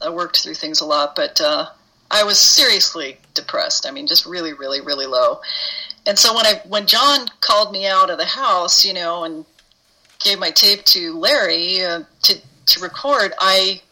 [0.00, 1.68] I worked through things a lot, but uh,
[2.10, 3.86] I was seriously depressed.
[3.86, 5.40] I mean, just really, really, really low.
[6.06, 9.44] And so when I when John called me out of the house, you know, and
[10.20, 13.82] gave my tape to Larry uh, to to record, I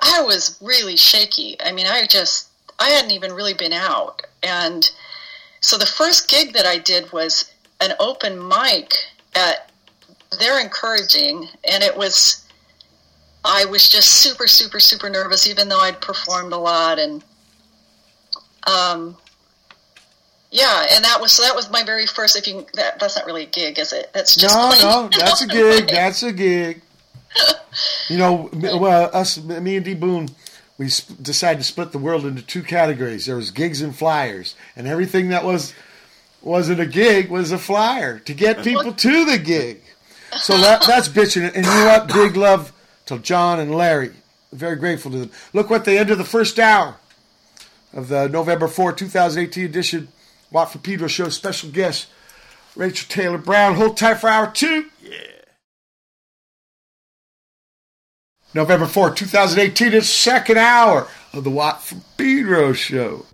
[0.00, 1.56] I was really shaky.
[1.64, 2.48] I mean, I just
[2.78, 4.90] I hadn't even really been out, and
[5.60, 8.92] so the first gig that I did was an open mic
[9.34, 9.69] at.
[10.38, 12.46] They're encouraging, and it was.
[13.42, 17.24] I was just super, super, super nervous, even though I'd performed a lot, and
[18.66, 19.16] um,
[20.50, 22.36] yeah, and that was so that was my very first.
[22.36, 24.10] If you that that's not really a gig, is it?
[24.12, 25.88] That's just No, no, that's a gig.
[25.88, 26.82] That's a gig.
[28.08, 29.94] You know, well, us, me and D.
[29.94, 30.28] Boon,
[30.78, 33.26] we sp- decided to split the world into two categories.
[33.26, 35.72] There was gigs and flyers, and everything that was
[36.42, 39.82] wasn't a gig was a flyer to get people to the gig.
[40.38, 41.54] So that, that's bitching.
[41.54, 42.08] And you what?
[42.08, 42.72] Big love
[43.06, 44.12] to John and Larry.
[44.52, 45.30] Very grateful to them.
[45.52, 46.96] Look what they ended the first hour
[47.92, 50.08] of the November 4, 2018 edition
[50.50, 51.28] Watt for Pedro show.
[51.28, 52.08] Special guest
[52.74, 53.74] Rachel Taylor Brown.
[53.74, 54.86] Hold tight for hour two.
[55.02, 55.18] Yeah.
[58.52, 63.24] November 4, 2018, it's second hour of the Watt from Pedro show.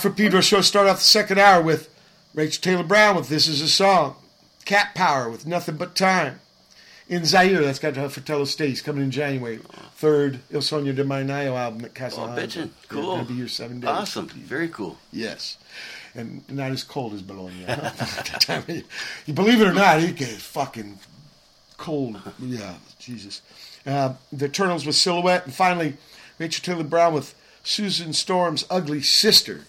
[0.00, 1.88] For Pedro show start off the second hour with
[2.34, 4.16] Rachel Taylor Brown with This Is a Song.
[4.64, 6.40] Cat Power with Nothing But Time.
[7.08, 9.60] In Zaire, that's got uh, Fratello States coming in January.
[9.96, 12.70] Third Il Sogno del Marinaio album at Casa Oh, bitchin'.
[12.88, 13.16] Cool.
[13.16, 13.90] Gonna be here seven days.
[13.90, 14.28] Awesome.
[14.28, 14.98] Very cool.
[15.12, 15.58] Yes.
[16.14, 17.66] And not as cold as Bologna.
[19.26, 20.98] You believe it or not, it gets fucking
[21.76, 22.20] cold.
[22.40, 23.42] Yeah, Jesus.
[23.86, 25.44] Uh, the Eternals with Silhouette.
[25.44, 25.96] And finally,
[26.38, 29.64] Rachel Taylor Brown with Susan Storm's Ugly Sister.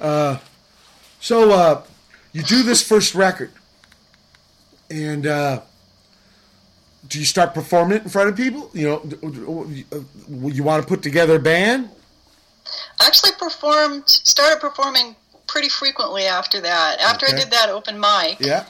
[0.00, 0.38] Uh,
[1.20, 1.82] so, uh,
[2.32, 3.50] you do this first record.
[4.90, 5.60] And uh,
[7.08, 8.70] do you start performing it in front of people?
[8.72, 8.96] You know,
[9.92, 9.98] uh,
[10.48, 11.90] you want to put together a band?
[13.00, 15.16] I actually performed started performing
[15.46, 17.34] pretty frequently after that after Okay.
[17.34, 18.66] i did that open mic Yeah.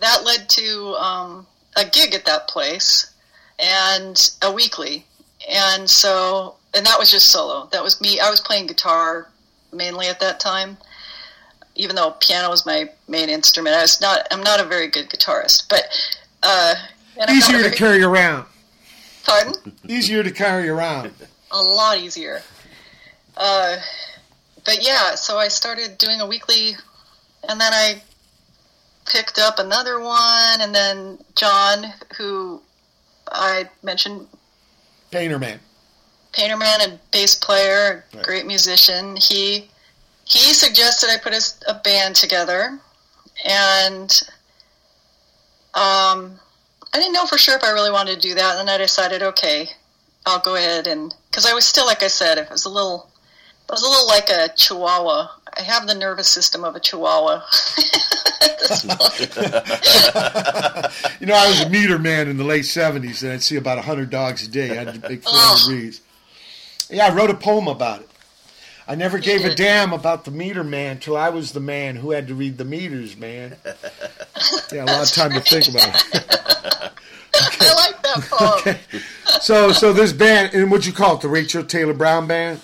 [0.00, 3.10] that led to um, a gig at that place
[3.58, 5.06] and a weekly
[5.50, 9.28] and so and that was just solo that was me i was playing guitar
[9.72, 10.76] mainly at that time
[11.76, 15.08] even though piano was my main instrument i was not i'm not a very good
[15.08, 15.82] guitarist but
[16.42, 16.74] uh
[17.28, 18.46] Easier to carry around.
[19.26, 19.52] pardon
[19.86, 21.10] Easier to carry around.
[21.50, 22.40] a lot easier.
[23.36, 23.76] Uh,
[24.64, 26.76] but yeah, so I started doing a weekly,
[27.48, 28.02] and then I
[29.06, 32.62] picked up another one, and then John, who
[33.30, 34.26] I mentioned,
[35.10, 35.60] Painter Man.
[36.32, 38.22] Painter man and bass player, Right.
[38.22, 39.16] great musician.
[39.16, 39.68] He
[40.24, 41.34] he suggested I put
[41.66, 42.78] a band together,
[43.44, 44.10] and
[45.74, 46.38] um,
[46.92, 48.58] I didn't know for sure if I really wanted to do that.
[48.58, 49.68] And then I decided, okay,
[50.26, 53.08] I'll go ahead and because I was still, like I said, it was a little,
[53.68, 55.28] I was a little like a chihuahua.
[55.58, 57.42] I have the nervous system of a chihuahua.
[58.42, 59.36] at this point.
[61.20, 63.76] You know, I was a meter man in the late 70s, and I'd see about
[63.78, 64.70] 100 dogs a day.
[64.70, 65.70] I had to make 400 Oh.
[65.72, 66.00] reads.
[66.90, 68.08] Yeah, I wrote a poem about it.
[68.88, 72.10] I never gave a damn about the meter man till I was the man who
[72.10, 73.56] had to read the meters, man.
[74.72, 76.94] Yeah, a lot of time to think about it.
[77.34, 78.52] I like that poem.
[78.60, 78.78] Okay.
[79.40, 81.20] So, so this band, and what'd you call it?
[81.22, 82.60] The Rachel Taylor Brown Band?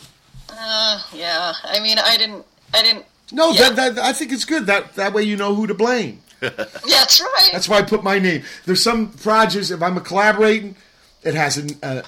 [0.48, 3.04] Uh, yeah, I mean, I didn't, I didn't.
[3.32, 3.70] No, Yeah.
[3.70, 4.66] that, that I think it's good.
[4.66, 6.20] That that way you know who to blame.
[6.40, 7.50] That's right.
[7.52, 8.42] That's why I put my name.
[8.64, 10.76] There's some projects if I'm a collaborating,
[11.24, 12.02] it has a, uh,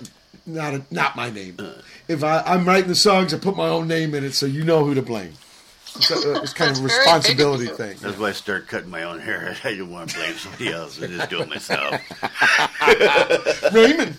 [0.48, 1.56] not a, not my name.
[2.08, 4.64] If I, I'm writing the songs, I put my own name in it, so you
[4.64, 5.34] know who to blame.
[5.96, 7.96] It's, a, it's kind of a responsibility big thing.
[8.00, 9.56] That's why I start cutting my own hair.
[9.64, 11.02] I didn't want to blame somebody else.
[11.02, 12.00] I just do it myself.
[13.72, 14.16] Raymond.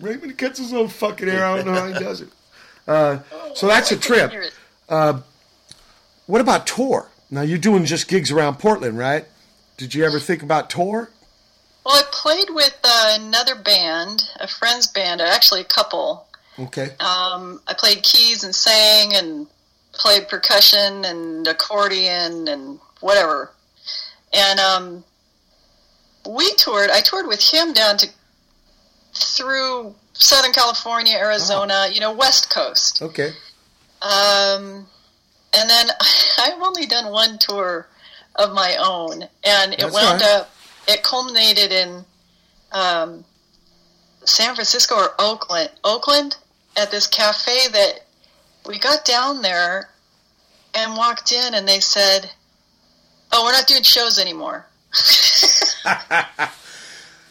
[0.00, 1.44] Raymond cuts his own fucking hair.
[1.44, 2.28] I don't know how he does it.
[2.86, 3.18] Uh,
[3.54, 4.30] so that's a trip.
[4.30, 4.54] hear it.
[6.26, 7.08] What about tour?
[7.30, 9.26] Now you're doing just gigs around Portland, right?
[9.76, 11.10] Did you ever think about tour?
[11.84, 16.26] Well, I played with uh, another band, a friend's band, actually a couple.
[16.58, 16.90] Okay.
[17.00, 19.46] Um, I played keys and sang and
[19.92, 23.50] played percussion and accordion and whatever.
[24.32, 25.04] And um,
[26.28, 26.90] we toured.
[26.90, 28.08] I toured with him down to
[29.14, 31.88] through Southern California, Arizona.
[31.92, 33.02] You know, West Coast.
[33.02, 33.30] Okay.
[34.00, 34.86] Um,
[35.52, 35.86] and then
[36.38, 37.88] I've only done one tour
[38.36, 40.40] of my own, and it That's wound all right.
[40.40, 40.50] up.
[40.88, 42.04] It culminated in
[42.72, 43.24] um,
[44.24, 45.70] San Francisco or Oakland.
[45.84, 46.36] Oakland
[46.76, 48.00] at this cafe that
[48.66, 49.90] we got down there
[50.74, 52.30] and walked in, and they said,
[53.32, 54.66] "Oh, we're not doing shows anymore."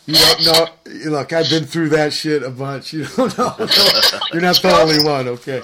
[0.07, 0.67] You don't know.
[1.11, 2.91] Look, I've been through that shit a bunch.
[2.93, 3.55] You don't know.
[4.33, 5.27] You're not the only one.
[5.27, 5.61] Okay.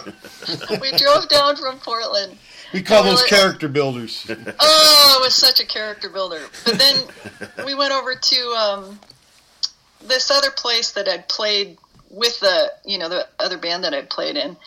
[0.80, 2.38] we drove down from Portland.
[2.74, 4.26] We call Well, those it- character builders.
[4.60, 6.42] Oh, it was such a character builder.
[6.66, 7.04] But then
[7.66, 9.00] we went over to um,
[10.04, 11.78] this other place that I'd played
[12.10, 14.58] with the, you know, the other band that I'd played in,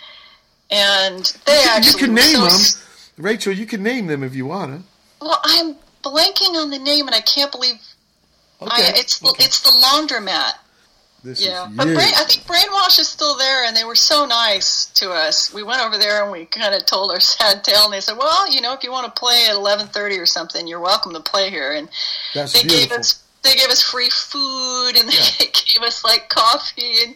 [0.70, 2.82] and they You actually can were name so them,
[3.24, 3.52] Rachel.
[3.52, 4.82] You can name them if you want to.
[5.24, 7.74] Well, I'm blanking on the name, and I can't believe
[8.62, 8.70] Okay.
[8.70, 9.42] I, it's okay.
[9.44, 10.52] it's the laundromat.
[11.22, 11.84] This Yeah, but.
[11.84, 15.52] Brain, I think Brainwash is still there, and they were so nice to us.
[15.52, 18.16] We went over there and we kind of told our sad tale, and they said,
[18.16, 21.12] "Well, you know, if you want to play at eleven thirty or something, you're welcome
[21.12, 21.88] to play here." And
[22.34, 22.88] That's they beautiful.
[22.88, 27.14] gave us they gave us free food, and they gave us like coffee, and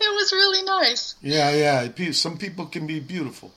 [0.00, 1.14] it was really nice.
[1.22, 1.50] Yeah,
[1.94, 2.10] yeah.
[2.12, 3.52] Some people can be beautiful.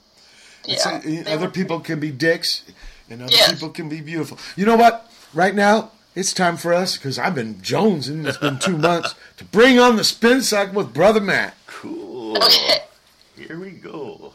[0.66, 2.64] Yeah, eh, a- other people can be dicks,
[3.10, 3.52] and other Yes.
[3.54, 4.38] people can be beautiful.
[4.56, 5.10] You know what?
[5.34, 8.27] Right now, it's time for us because I've been jonesing.
[8.27, 11.56] It's been two months to bring on the spin cycle with Brother Matt.
[11.68, 12.38] Cool.
[12.38, 12.80] Okay.
[13.36, 14.34] Here we go.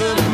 [0.00, 0.33] No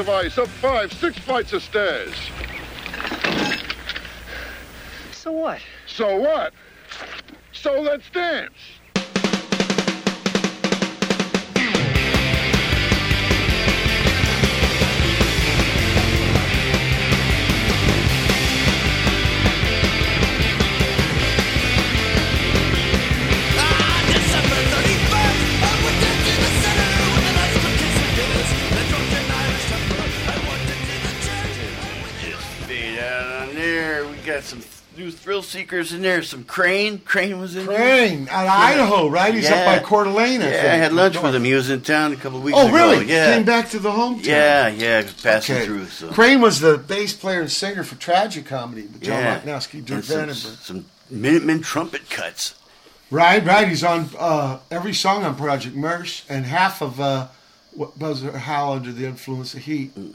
[0.00, 2.14] device up five, six flights of stairs.
[5.12, 5.60] So what?
[5.86, 6.49] So what?
[34.40, 34.62] got some
[34.96, 36.22] new thrill seekers in there.
[36.22, 36.98] Some Crane.
[36.98, 37.76] Crane was in there.
[37.76, 39.34] Crane out of Idaho, right?
[39.34, 39.82] He's up by Yeah.
[39.82, 40.64] Coeur d'Alene, I Yeah, think.
[40.64, 41.44] I had lunch with him.
[41.44, 42.74] He was in town a couple of weeks Oh, ago.
[42.76, 43.06] really?
[43.06, 43.34] Yeah.
[43.34, 44.24] Came back to the hometown.
[44.24, 45.64] Yeah, yeah, passing Okay.
[45.66, 45.86] through.
[45.86, 46.08] So.
[46.08, 49.40] Crane was the bass player and singer for Tragicomedy with John yeah.
[49.44, 50.62] Dirk some, Vandenberg.
[50.64, 52.54] some Minutemen trumpet cuts.
[53.10, 53.66] Right, right.
[53.68, 57.26] He's on uh, every song on Project Mersh and half of uh,
[57.72, 59.94] what Buzz Howl under the influence of Heat.
[59.98, 60.14] Mm.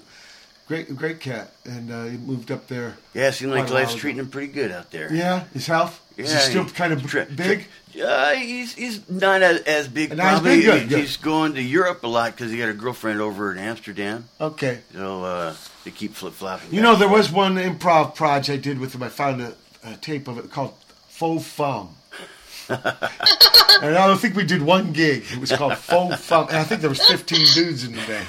[0.67, 2.97] Great, great cat, and uh, he moved up there.
[3.13, 5.13] Yeah, seems like life's treating him pretty good out there.
[5.13, 6.01] Yeah, his health.
[6.17, 7.67] Yeah, is still kind of tri- big?
[8.01, 10.17] Uh, he's he's not as, as big.
[10.17, 10.61] Probably.
[10.61, 10.99] Good, good.
[10.99, 14.27] He's going to Europe a lot because he got a girlfriend over in Amsterdam.
[14.41, 14.79] Okay.
[14.93, 16.73] So uh, they keep flip flopping.
[16.73, 19.03] You know, there was one improv project I did with him.
[19.03, 20.73] I found a, a tape of it called
[21.09, 21.89] Faux Fum.
[22.69, 25.25] and I don't think we did one gig.
[25.31, 26.47] It was called Faux Fum.
[26.47, 28.27] And I think there was 15 dudes in the band.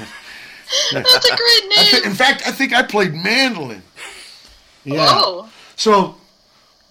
[0.92, 2.02] That's a great I name.
[2.02, 3.82] thi- in fact, I think I played mandolin.
[4.84, 5.06] Yeah.
[5.08, 5.50] Oh.
[5.76, 6.16] So,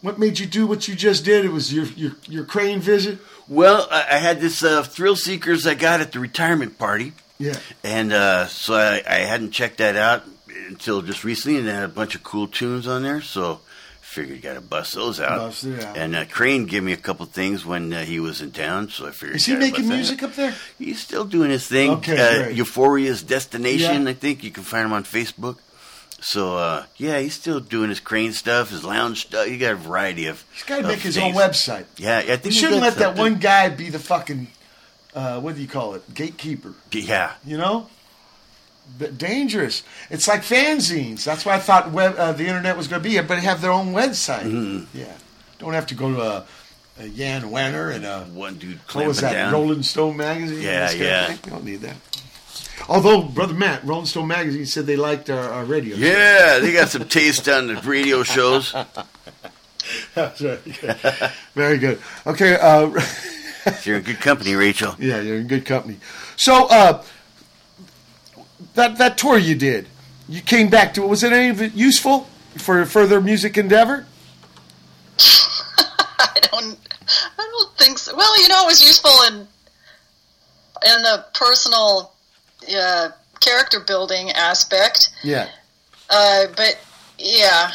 [0.02, 1.46] what made you do what you just did?
[1.46, 3.20] It was your your, your crane visit.
[3.48, 7.14] Well, I, I had this uh, Thrill Seekers I got at the retirement party.
[7.38, 7.58] Yeah.
[7.84, 10.24] And uh, so I, I hadn't checked that out
[10.68, 13.22] until just recently, and they had a bunch of cool tunes on there.
[13.22, 13.60] So
[14.16, 15.40] figured got to bust those out.
[15.40, 15.98] Bust it out.
[15.98, 19.08] And uh, Crane gave me a couple things when uh, he was in town, so
[19.08, 19.36] I figured.
[19.36, 20.56] Is he making music up there?
[20.80, 21.92] He's still doing his thing.
[21.92, 22.50] Okay, uh.
[22.50, 24.10] Euphoria's Destination, Yeah.
[24.10, 25.58] I think you can find him on Facebook.
[26.22, 29.46] So uh, yeah, he's still doing his Crane stuff, his lounge stuff.
[29.48, 30.44] He got a variety of.
[30.54, 31.36] He's got to make his things.
[31.36, 31.86] own website.
[31.98, 34.48] Yeah, I think You shouldn't let that one guy be the fucking
[35.16, 36.14] uh, what do you call it?
[36.14, 36.74] Gatekeeper.
[36.92, 37.34] Yeah.
[37.46, 37.88] You know,
[39.18, 39.84] dangerous.
[40.10, 41.24] It's like fanzines.
[41.24, 43.12] That's why I thought web, uh, the internet was going to be.
[43.14, 44.44] Here, but have their own website.
[44.44, 44.98] Mm-hmm.
[44.98, 45.14] Yeah,
[45.60, 46.45] don't have to go to a,
[46.99, 48.80] a Jan Wenner and a one dude.
[48.94, 49.34] what was that?
[49.34, 49.53] down.
[49.53, 50.62] Rolling Stone magazine.
[50.62, 51.49] Yeah, This kind of yeah.
[51.52, 51.95] don't need that.
[52.90, 55.95] Although, brother Matt, Rolling Stone magazine said they liked our, our radio.
[55.95, 56.02] show.
[56.06, 58.74] Yeah, they got some taste on the radio shows.
[60.16, 60.60] That's right.
[61.53, 62.02] Very good.
[62.26, 62.57] Okay.
[62.60, 62.90] Uh,
[63.84, 64.95] You're in good company, Rachel.
[64.99, 65.98] Yeah, you're in good company.
[66.36, 67.03] So, uh,
[68.76, 69.88] that that tour you did,
[70.28, 71.04] you came back to.
[71.04, 71.08] It.
[71.08, 72.28] Was it any of it useful
[72.58, 74.06] for further music endeavor?
[75.20, 76.78] I don't.
[77.38, 78.16] I don't think so.
[78.16, 79.48] Well, you know, it was useful in
[80.86, 82.14] in the personal
[82.76, 85.10] uh, character building aspect.
[85.24, 85.50] Yeah.
[86.10, 86.78] Uh, but
[87.18, 87.72] yeah,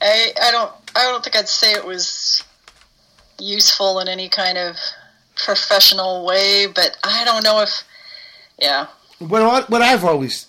[0.00, 2.42] I I don't I don't think I'd say it was
[3.38, 4.76] useful in any kind of
[5.34, 6.66] professional way.
[6.66, 7.82] But I don't know if
[8.58, 8.86] yeah.
[9.18, 10.46] What what I've always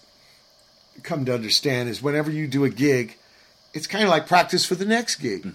[1.03, 3.15] come to understand is whenever you do a gig,
[3.73, 5.52] it's kind of like practice for the next gig.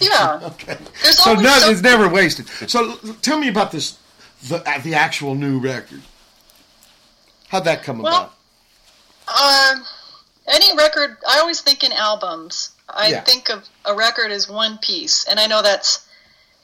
[0.00, 0.40] Yeah.
[0.42, 0.78] okay.
[1.02, 2.48] There's So always no, some- it's never wasted.
[2.68, 3.98] So tell me about this,
[4.48, 6.00] the uh, the actual new record.
[7.48, 8.32] How'd that come Well,
[9.28, 9.74] about?
[9.74, 9.84] Um,
[10.48, 12.70] any record, I always think in albums.
[12.88, 13.20] I Yeah.
[13.20, 16.06] think of a record as one piece, and I know that's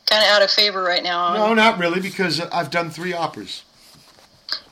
[0.06, 1.34] kind of out of favor right now.
[1.34, 3.62] No, not really, because I've done three operas.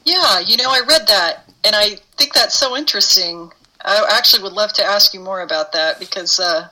[0.06, 3.50] Yeah, you know, I read that, and I think that's so interesting.
[3.84, 6.68] I actually would love to ask you more about that because, uh,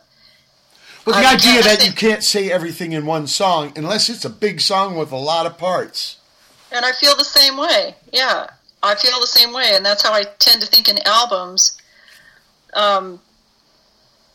[1.05, 4.31] Well, the I idea that you can't say everything in one song unless it's a
[4.31, 6.17] big song with a lot of parts.
[6.71, 7.97] and I feel the same way.
[8.13, 8.47] Yeah,
[8.83, 11.77] I feel the same way, and that's how I tend to think in albums.
[12.73, 13.21] Um,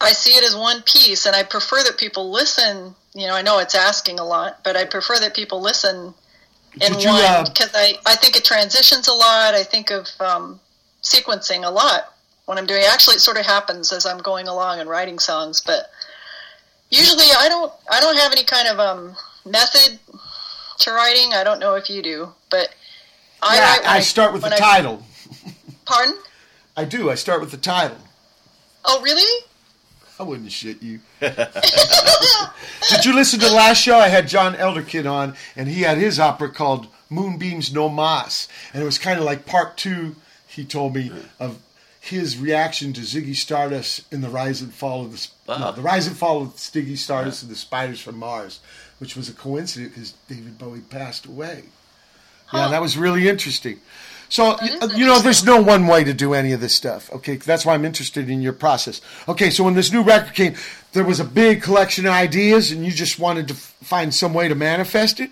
[0.01, 2.95] I see it as one piece, and I prefer that people listen.
[3.13, 6.13] You know, I know it's asking a lot, but I prefer that people listen
[6.73, 9.53] in Did one uh, because I, I think it transitions a lot.
[9.53, 10.59] I think of um,
[11.01, 12.13] sequencing a lot
[12.45, 12.83] when I'm doing.
[12.89, 15.91] Actually, it sort of happens as I'm going along and writing songs, but
[16.89, 17.71] usually I don't.
[17.91, 19.15] I don't have any kind of um,
[19.45, 19.99] method
[20.79, 21.33] to writing.
[21.33, 22.69] I don't know if you do, but
[23.41, 25.03] I Yeah, write I start with the I- title.
[25.85, 26.15] Pardon?
[26.77, 27.09] I do.
[27.09, 27.97] I start with the title.
[28.85, 29.45] Oh, really?
[30.19, 30.99] I wouldn't shit you.
[31.21, 31.31] Did
[33.05, 33.97] you listen to the last show?
[33.97, 38.83] I had John Elderkin on, and he had his opera called Moonbeams No Mas, and
[38.83, 40.17] it was kind of like part two.
[40.45, 41.59] He told me of
[42.01, 45.81] his reaction to Ziggy Stardust in the rise and fall of the Sp- no, the
[45.81, 48.59] rise and fall of Ziggy Stardust and the Spiders from Mars,
[48.97, 51.63] which was a coincidence because David Bowie passed away.
[52.53, 53.79] Yeah, that was really interesting.
[54.29, 54.57] So
[54.95, 57.11] you know, there's no one way to do any of this stuff.
[57.11, 59.01] Okay, that's why I'm interested in your process.
[59.27, 60.55] Okay, so when this new record came,
[60.93, 64.33] there was a big collection of ideas, and you just wanted to f- find some
[64.33, 65.31] way to manifest it.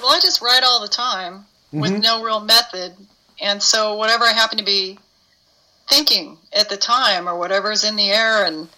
[0.00, 2.02] Well, I just write all the time with Mhm.
[2.02, 2.94] no real method,
[3.40, 4.98] and so whatever I happen to be
[5.88, 8.68] thinking at the time, or whatever's in the air, and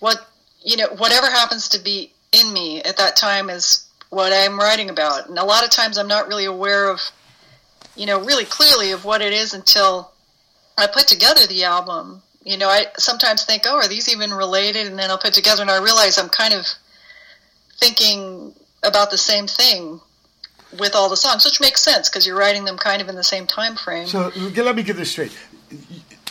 [0.00, 0.26] what
[0.64, 4.88] you know, whatever happens to be in me at that time is what I'm writing
[4.88, 5.28] about.
[5.28, 7.00] And a lot of times, I'm not really aware of,
[7.96, 10.12] you know, really clearly of what it is until
[10.78, 12.22] I put together the album.
[12.44, 14.86] You know, I sometimes think, oh, are these even related?
[14.86, 16.66] And then I'll put together, and I realize I'm kind of
[17.78, 20.00] thinking about the same thing
[20.78, 23.24] with all the songs, which makes sense because you're writing them kind of in the
[23.24, 24.06] same time frame.
[24.06, 25.36] So let me get this straight.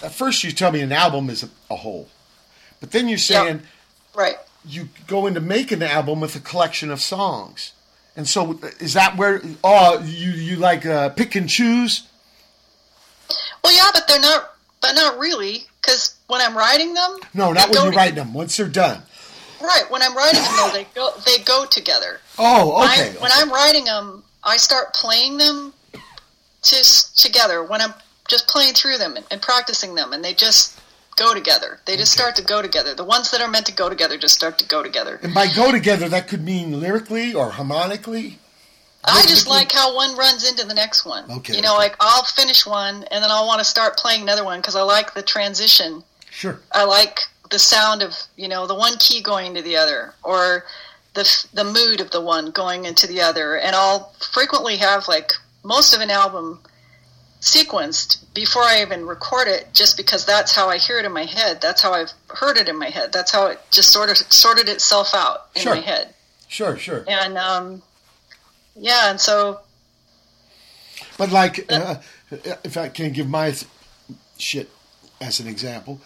[0.04, 2.10] At first, you tell me an album is a, a whole,
[2.80, 3.62] but then you're saying
[4.16, 4.36] right.
[4.66, 7.74] you go into making the album with a collection of songs.
[8.16, 9.42] And so, is that where?
[9.64, 12.08] Oh, you you like uh, pick and choose?
[13.64, 17.70] Well, yeah, but they're not, but not really, because when I'm writing them, No, not
[17.70, 18.34] when you write them.
[18.34, 19.02] Once they're done.
[19.62, 19.84] Right.
[19.90, 22.20] When I'm writing them, though, they go they go together.
[22.38, 23.10] Oh, When okay.
[23.18, 25.74] I- when I'm writing them, I start playing them
[26.64, 27.64] just together.
[27.64, 27.94] When I'm
[28.28, 30.78] just playing through them and, and practicing them, and they just
[31.16, 31.80] go together.
[31.86, 32.94] They just start to go together.
[32.96, 35.20] The ones that are meant to go together just start to go together.
[35.22, 38.40] And by go together, that could mean lyrically or harmonically.
[39.04, 41.30] I just like how one runs into the next one.
[41.30, 44.44] Okay, You know, like I'll finish one and then I'll want to start playing another
[44.44, 46.04] one because I like the transition.
[46.30, 46.60] Sure.
[46.72, 47.20] I like
[47.50, 50.66] the sound of you know the one key going to the other, or
[51.14, 55.34] the the mood of the one going into the other, and I'll frequently have like
[55.64, 56.60] most of an album
[57.42, 61.26] sequenced before I even record it, just because that's how I hear it in my
[61.26, 61.60] head.
[61.62, 63.12] That's how I've heard it in my head.
[63.12, 65.76] That's how it just sort of sorted itself out in Sure.
[65.76, 66.14] my head.
[66.48, 67.04] Sure, sure.
[67.08, 67.82] And um,
[68.76, 69.62] yeah, and so
[71.18, 71.96] But like, uh,
[72.32, 73.66] if I can give my th-
[74.38, 74.70] shit
[75.20, 76.00] as an example.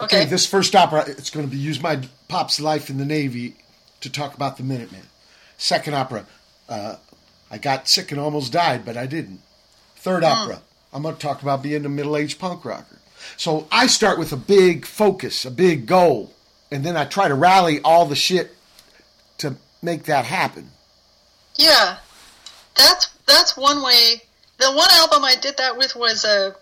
[0.00, 0.24] Okay.
[0.24, 3.56] This first opera, it's going to be use my pop's life in the Navy
[4.00, 5.02] to talk about the Minutemen.
[5.58, 6.24] Second opera,
[6.70, 6.96] uh,
[7.50, 9.40] I got sick and almost died, but I didn't.
[9.96, 10.60] Third opera,
[10.92, 12.98] I'm going to talk about being a middle-aged punk rocker.
[13.36, 16.34] So I start with a big focus, a big goal,
[16.70, 18.56] and then I try to rally all the shit
[19.38, 20.70] to make that happen.
[21.56, 21.98] Yeah,
[22.74, 24.22] that's that's one way.
[24.58, 26.56] The one album I did that with was a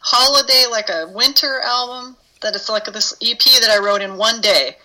[0.00, 2.16] holiday, like a winter album.
[2.42, 4.76] That it's like this EP that I wrote in one day.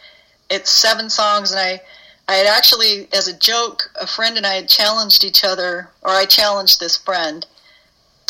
[0.49, 1.81] It's seven songs, and I
[2.27, 6.11] I had actually, as a joke, a friend and I had challenged each other, or
[6.11, 7.45] I challenged this friend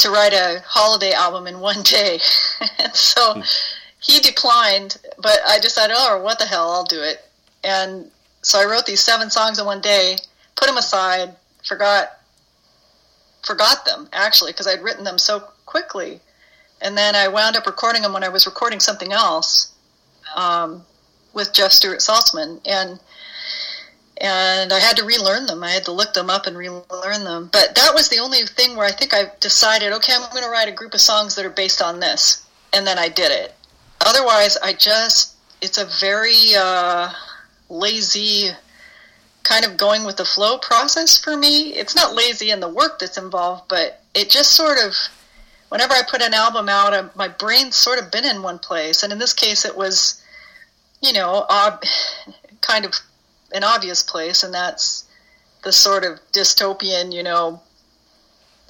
[0.01, 2.19] to write a holiday album in one day.
[2.79, 3.41] and so
[3.99, 7.23] he declined, but I decided, oh, what the hell, I'll do it.
[7.63, 8.09] And
[8.41, 10.17] so I wrote these seven songs in one day,
[10.55, 12.17] put them aside, forgot
[13.43, 16.19] forgot them actually because I'd written them so quickly,
[16.81, 19.71] and then I wound up recording them when I was recording something else
[20.35, 20.83] um,
[21.33, 22.99] with Jeff Stuart Saltzman, and
[24.21, 25.63] and I had to relearn them.
[25.63, 27.49] I had to look them up and relearn them.
[27.51, 30.49] But that was the only thing where I think I decided, okay, I'm going to
[30.49, 33.55] write a group of songs that are based on this, and then I did it.
[34.05, 37.11] Otherwise, I just it's a very uh,
[37.69, 38.49] lazy
[39.43, 41.73] kind of going with the flow process for me.
[41.73, 44.95] It's not lazy in the work that's involved, but it just sort of,
[45.69, 49.03] whenever I put an album out, uh, my brain's sort of been in one place.
[49.03, 50.23] And in this case, it was,
[51.01, 51.83] you know, ob-
[52.61, 52.93] kind of
[53.53, 55.05] an obvious place, and that's
[55.63, 57.61] the sort of dystopian, you know,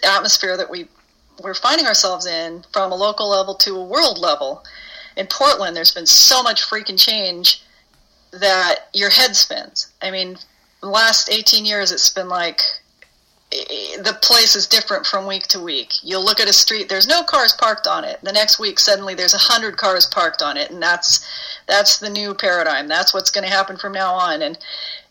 [0.03, 0.87] atmosphere that we
[1.41, 4.63] we're finding ourselves in from a local level to a world level.
[5.17, 7.63] In Portland, there's been so much freaking change
[8.31, 9.91] that your head spins.
[10.01, 10.37] I mean,
[10.81, 12.61] the last 18 years, it's been like
[13.51, 15.95] the place is different from week to week.
[16.03, 18.19] You'll look at a street, there's no cars parked on it.
[18.23, 21.27] The next week, suddenly there's a hundred cars parked on it, and that's
[21.67, 22.87] that's the new paradigm.
[22.87, 24.41] That's what's going to happen from now on.
[24.41, 24.57] And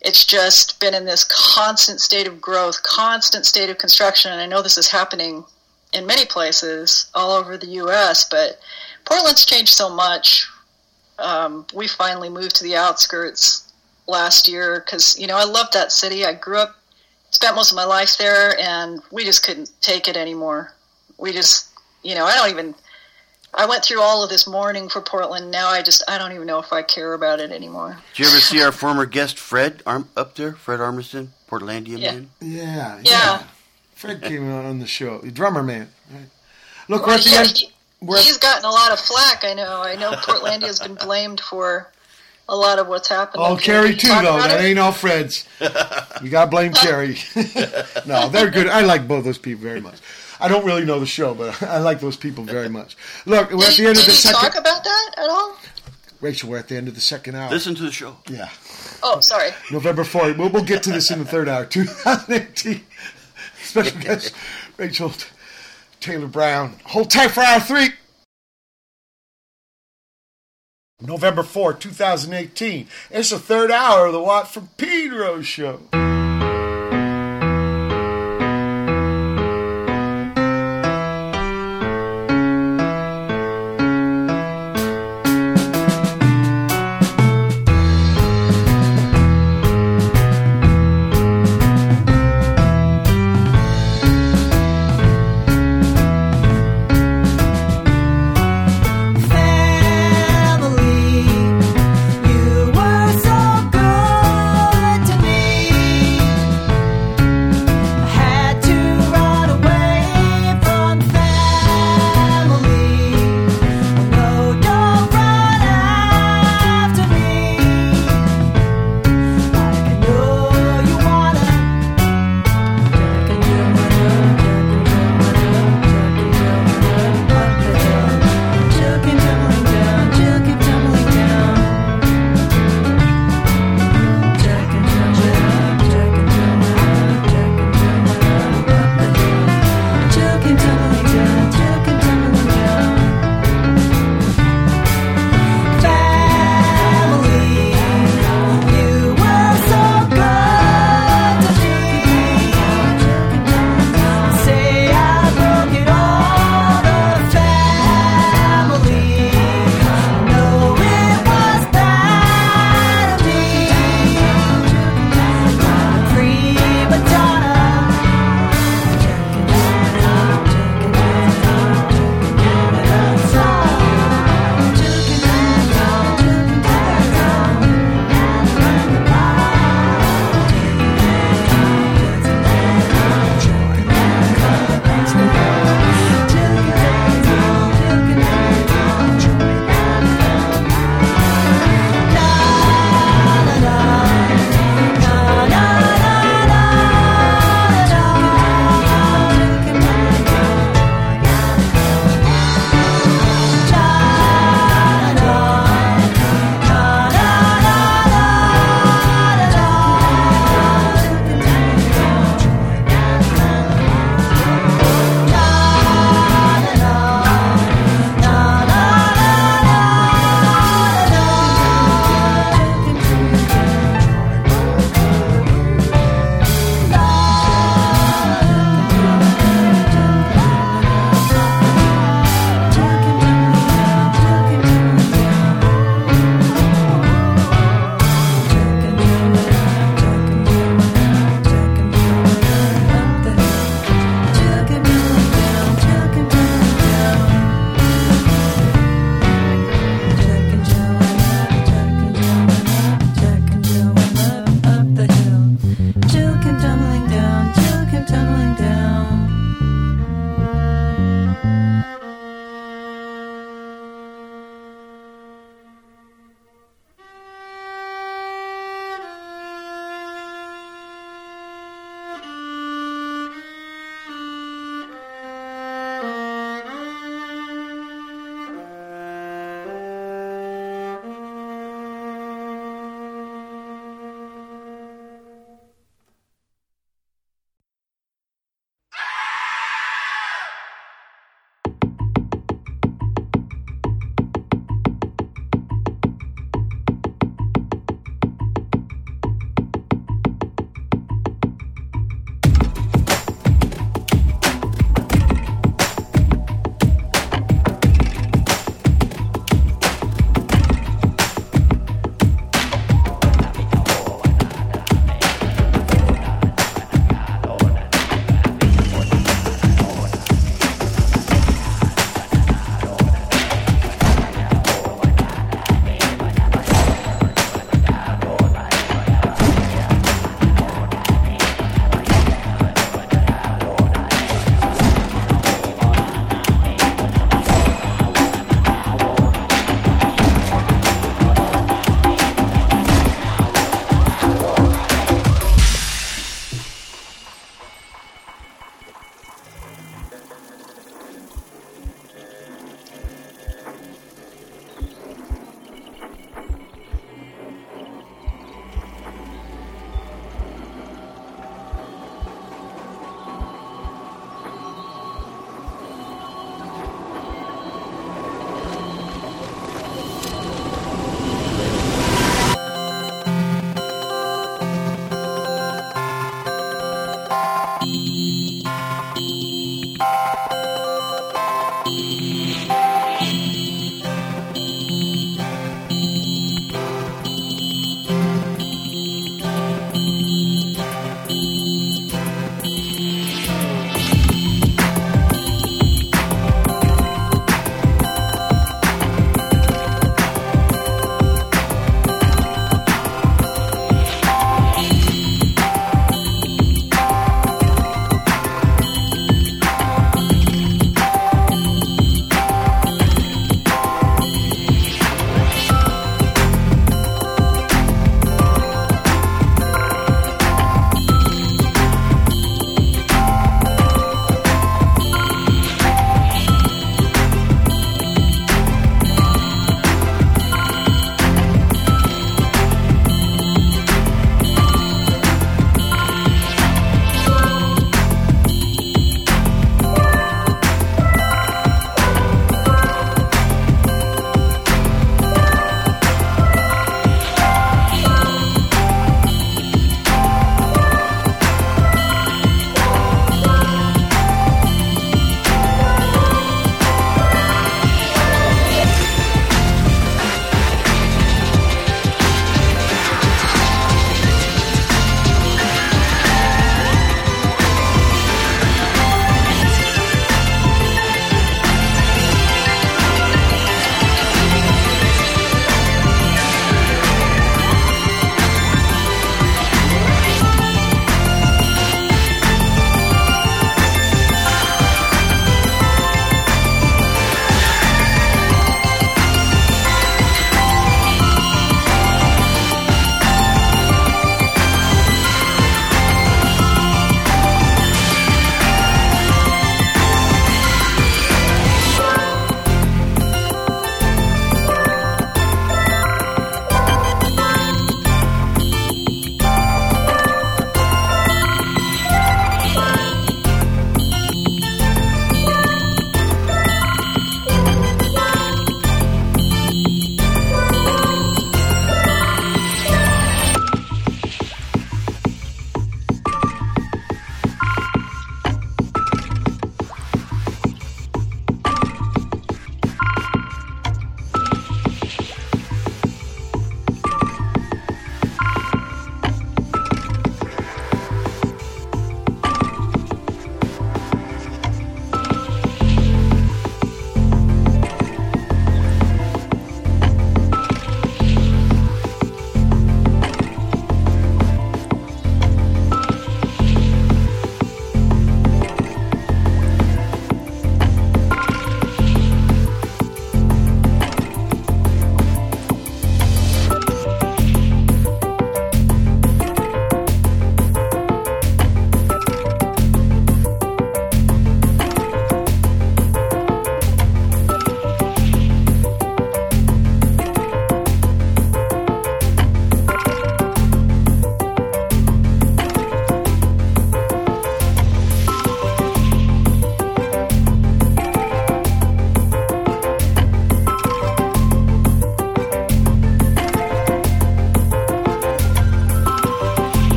[0.00, 4.32] it's just been in this constant state of growth, constant state of construction.
[4.32, 5.44] And I know this is happening
[5.92, 8.58] in many places all over the U.S., but
[9.04, 10.48] Portland's changed so much.
[11.18, 13.70] Um, we finally moved to the outskirts
[14.06, 16.24] last year because you know I love that city.
[16.24, 16.76] I grew up,
[17.30, 20.72] spent most of my life there, and we just couldn't take it anymore.
[21.18, 21.68] We just,
[22.02, 22.74] you know, I don't even.
[23.52, 25.50] I went through all of this mourning for Portland.
[25.50, 27.98] Now I just I don't even know if I care about it anymore.
[28.14, 30.52] Did you ever see our former guest Fred Arm- up there?
[30.52, 32.12] Fred Armisen, Portlandia Yeah.
[32.12, 32.30] man.
[32.40, 33.00] Yeah, Yeah.
[33.02, 33.42] yeah.
[33.96, 35.92] Fred came on the show, the drummer man.
[36.12, 36.28] Right?
[36.88, 39.42] Look, we're at the Yeah, he- we're- he's gotten a lot of flack.
[39.44, 39.82] I know.
[39.82, 41.90] I know Portlandia has been blamed for
[42.50, 43.46] a lot of what's happening.
[43.46, 44.36] Oh, Can Carrie too, though.
[44.36, 44.64] That it?
[44.64, 45.46] ain't all Fred's.
[46.22, 47.16] You got to blame Carrie.
[48.06, 48.66] no, they're good.
[48.66, 49.94] I like both those people very much.
[50.38, 52.94] I don't really know the show, but I like those people very much.
[53.24, 54.38] Look, we're at the end of did the he second.
[54.40, 55.56] talk about that at all?
[56.20, 57.48] Rachel, we're at the end of the second hour.
[57.50, 58.18] Listen to the show.
[58.28, 58.50] Yeah,
[59.02, 59.52] Oh, sorry.
[59.70, 60.36] November 4th.
[60.36, 61.64] We'll, we'll get to this in the third hour.
[61.64, 62.82] 2018.
[63.62, 64.34] Special guest,
[64.76, 65.12] Rachel
[66.00, 66.76] Taylor Brown.
[66.84, 67.90] Hold tight for hour three.
[71.00, 72.86] November 4, 2018.
[73.10, 75.80] It's the third hour of the Watt from Pedro show.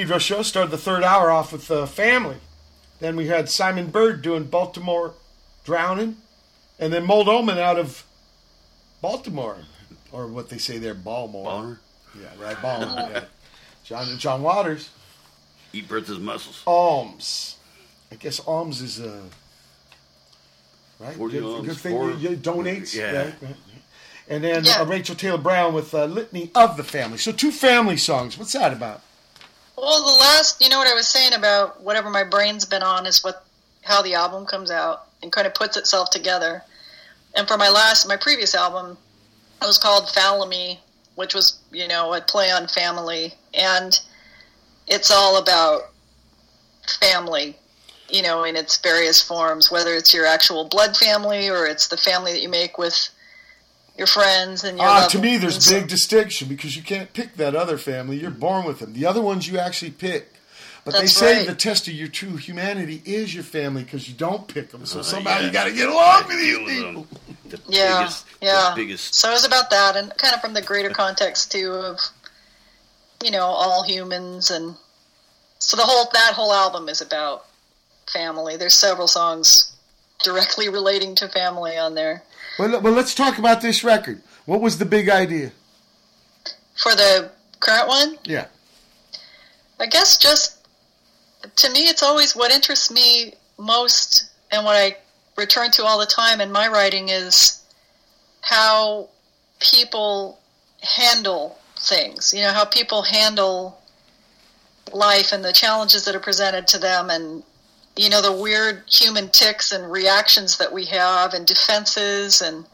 [0.00, 2.36] Watt for Pedro show started the third hour off with uh, Family.
[3.00, 5.14] Then we had Simon Bird doing Baltimore
[5.64, 6.16] Drowning.
[6.78, 8.04] And then Mold Omen out of
[9.02, 9.58] Baltimore.
[10.12, 11.44] Or what they say there, Baltimore.
[11.44, 11.80] Balmer.
[12.18, 13.10] Yeah, right, Baltimore.
[13.12, 13.24] yeah.
[13.84, 14.90] John, John Waters.
[15.72, 16.62] Eat Bertha's mussels.
[16.66, 17.56] Alms.
[18.10, 19.22] I guess alms is a
[20.98, 21.14] right.
[21.14, 22.92] Forty good, alms, good thing four- you, you donate.
[22.92, 23.04] Yeah.
[23.04, 23.56] Right, right, right.
[24.28, 27.18] And then uh, Rachel Taylor Brown with uh, Litany of the Family.
[27.18, 28.36] So two family songs.
[28.36, 29.02] What's that about?
[29.80, 33.06] Well, the last, you know what I was saying about whatever my brain's been on
[33.06, 33.46] is what
[33.82, 36.62] how the album comes out and kind of puts itself together.
[37.34, 38.98] And for my last, my previous album,
[39.62, 40.80] it was called Falamy,
[41.14, 43.98] which was you know a play on family, and
[44.86, 45.84] it's all about
[47.00, 47.56] family,
[48.10, 51.96] you know, in its various forms, whether it's your actual blood family or it's the
[51.96, 53.08] family that you make with
[54.00, 55.42] your friends and your Ah, to me, ones.
[55.42, 58.16] there's big distinction because you can't pick that other family.
[58.16, 58.94] You're born with them.
[58.94, 60.32] The other ones you actually pick.
[60.86, 61.46] But they say right.
[61.46, 64.86] the test of your true humanity is your family because you don't pick them.
[64.86, 65.46] So Uh, somehow yeah.
[65.46, 67.06] you got to get along with these Deal with people.
[67.50, 68.70] The Yeah, biggest, yeah.
[68.70, 69.14] The biggest.
[69.14, 72.00] So it was about that, and kind of from the greater context too of,
[73.22, 74.74] you know, all humans, and
[75.58, 77.44] so the whole that whole album is about
[78.10, 78.56] family.
[78.56, 79.72] There's several songs
[80.24, 82.22] directly relating to family on there.
[82.60, 84.20] Well, well, let's talk about this record.
[84.44, 85.52] What was the big idea?
[86.76, 88.48] For the current one, Yeah.
[89.78, 90.58] I guess just
[91.56, 94.98] to me, it's always what interests me most, and what I
[95.38, 97.62] return to all the time in my writing is
[98.42, 99.08] how
[99.58, 100.38] people
[100.82, 102.34] handle things.
[102.34, 103.80] You know, how people handle
[104.92, 107.42] life and the challenges that are presented to them, and
[107.96, 112.64] you know, the weird human ticks and reactions that we have, and defenses, and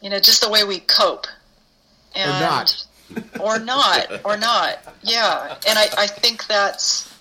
[0.00, 1.26] you know, just the way we cope.
[2.14, 2.86] and, Or not.
[3.40, 4.78] or not, or not.
[5.02, 7.12] Yeah, and I, I think that's,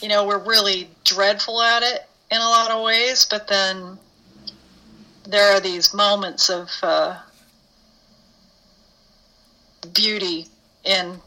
[0.00, 3.98] you know, we're really dreadful at it in a lot of ways, but then
[5.24, 7.18] there are these moments of uh,
[9.92, 10.46] beauty
[10.84, 11.18] in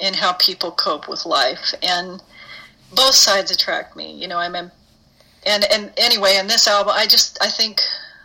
[0.00, 2.22] in how people cope with life, and
[2.94, 4.12] both sides attract me.
[4.12, 4.72] You know, I'm, and
[5.46, 7.80] and anyway, in this album, I just I think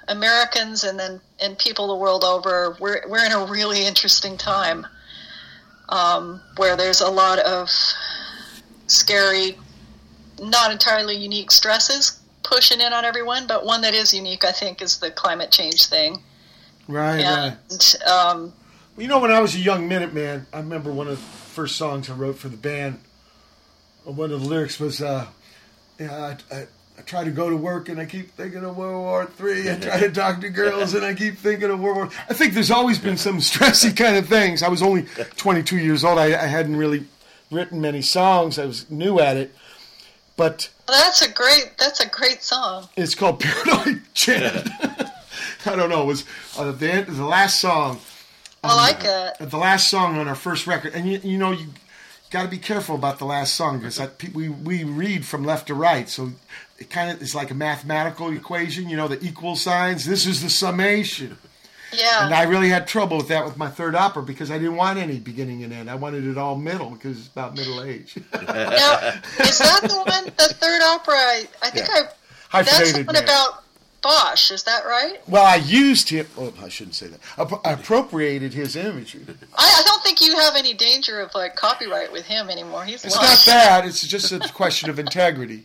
[0.07, 4.85] Americans and then and people the world over, we're we're in a really interesting time
[5.89, 7.69] um, where there's a lot of
[8.87, 9.57] scary
[10.39, 14.81] not entirely unique stresses pushing in on everyone, but one that is unique, I think,
[14.81, 16.21] is the climate change thing.
[16.87, 17.57] Right, right.
[17.69, 18.53] And um,
[18.97, 22.09] you know, when I was a young Minuteman, I remember one of the first songs
[22.09, 22.99] I wrote for the band.
[24.03, 25.27] One of the lyrics was, uh,
[25.99, 26.67] yeah, I, I,
[26.97, 29.69] I try to go to work and I keep thinking of World War Three.
[29.69, 32.09] I try to talk to girls and I keep thinking of World War.
[32.29, 34.61] I think there's always been some stressy kind of things.
[34.61, 35.05] I was only
[35.37, 36.19] 22 years old.
[36.19, 37.05] I, I hadn't really
[37.51, 38.59] written many songs.
[38.59, 39.55] I was new at it,
[40.35, 42.89] but that's a great that's a great song.
[42.95, 44.69] it's called Paranoid Chant.
[45.65, 46.03] I don't know.
[46.03, 46.25] It was
[46.57, 47.99] uh, the the last song.
[48.63, 49.49] I like it.
[49.49, 51.67] the last song on our first record, and you, you know you
[52.33, 54.01] got to be careful about the last song because
[54.33, 56.31] we we read from left to right, so
[56.79, 58.89] it kind of is like a mathematical equation.
[58.89, 60.03] You know the equal signs.
[60.05, 61.37] This is the summation.
[61.93, 62.25] Yeah.
[62.25, 64.97] And I really had trouble with that with my third opera because I didn't want
[64.97, 65.91] any beginning and end.
[65.91, 68.15] I wanted it all middle because it's about middle age.
[68.33, 71.13] Now, is that the one, the third opera?
[71.13, 72.09] I, I think Yeah.
[72.51, 72.63] I.
[72.63, 73.23] That's the one man.
[73.23, 73.63] about
[74.03, 74.51] Bosch.
[74.51, 75.17] Is that right?
[75.27, 76.27] well, I used him.
[76.37, 77.19] Oh, I shouldn't say that.
[77.65, 79.25] I appropriated his imagery.
[79.57, 82.83] I, I don't think you have any danger of like copyright with him anymore.
[82.85, 83.47] He's It's lost.
[83.47, 83.85] not that.
[83.85, 85.63] It's just a question of integrity.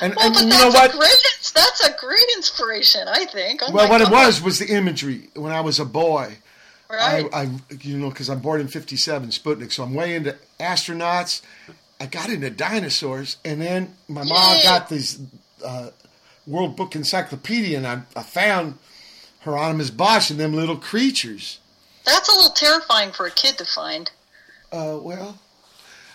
[0.00, 0.94] And, Well, and but you that's know what?
[0.94, 1.52] a great.
[1.54, 3.62] That's a great inspiration, I think.
[3.66, 5.30] Oh well, what it was was the imagery.
[5.34, 6.36] When I was a boy,
[6.90, 7.26] Right.
[7.32, 7.48] I, I
[7.82, 11.42] you know, because I'm born in '57, Sputnik, so I'm way into astronauts.
[12.00, 15.20] I got into dinosaurs, and then my mom got these
[15.64, 15.90] uh,
[16.48, 18.78] World Book Encyclopedia, and I, I found
[19.40, 21.58] Hieronymus Bosch and them little creatures.
[22.04, 24.10] That's a little terrifying for a kid to find.
[24.72, 25.38] Uh, well,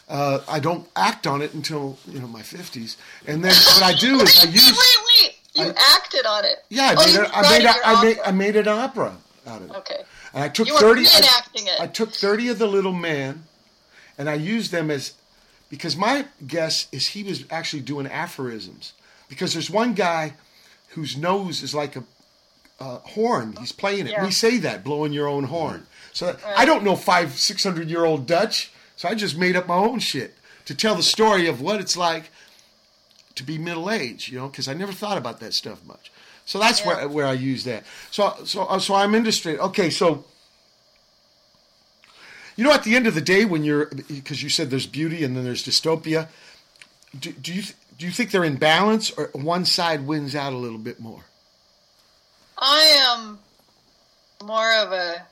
[0.09, 2.97] uh, I don't act on it until you know my 50s,
[3.27, 4.71] and then what I do is I use.
[4.71, 5.35] wait, wait!
[5.55, 5.67] wait.
[5.67, 6.57] You acted on it.
[6.69, 8.19] Yeah, I Oh, made, it, I, made, a, I, made.
[8.25, 9.75] I made an opera out of it.
[9.77, 10.01] Okay.
[10.33, 11.03] And I took You 30 I,
[11.55, 11.79] it.
[11.81, 13.43] I took 30 of the little man
[14.17, 15.13] and I used them as
[15.69, 18.93] because my guess is he was actually doing aphorisms
[19.33, 20.33] because there's one guy
[20.89, 22.03] whose nose is like a
[22.79, 23.55] uh, horn.
[23.59, 24.11] He's playing it.
[24.11, 24.23] Yeah.
[24.23, 25.87] We say that blowing your own horn.
[26.11, 28.71] So I don't know five, six hundred year old Dutch.
[28.95, 31.97] So I just made up my own shit to tell the story of what it's
[31.97, 32.29] like
[33.35, 34.31] to be middle aged.
[34.31, 36.11] You know, because I never thought about that stuff much.
[36.45, 37.85] So that's where where I use that.
[38.11, 39.59] So so uh, so I'm interested.
[39.59, 40.25] Okay, so
[42.55, 45.23] you know, at the end of the day, when you're because you said there's beauty
[45.23, 46.27] and then there's dystopia.
[47.19, 47.63] Do, do you
[48.03, 51.23] do you think they're in balance, or one side wins out a little bit more?
[52.57, 53.39] I am
[54.45, 55.25] more of a.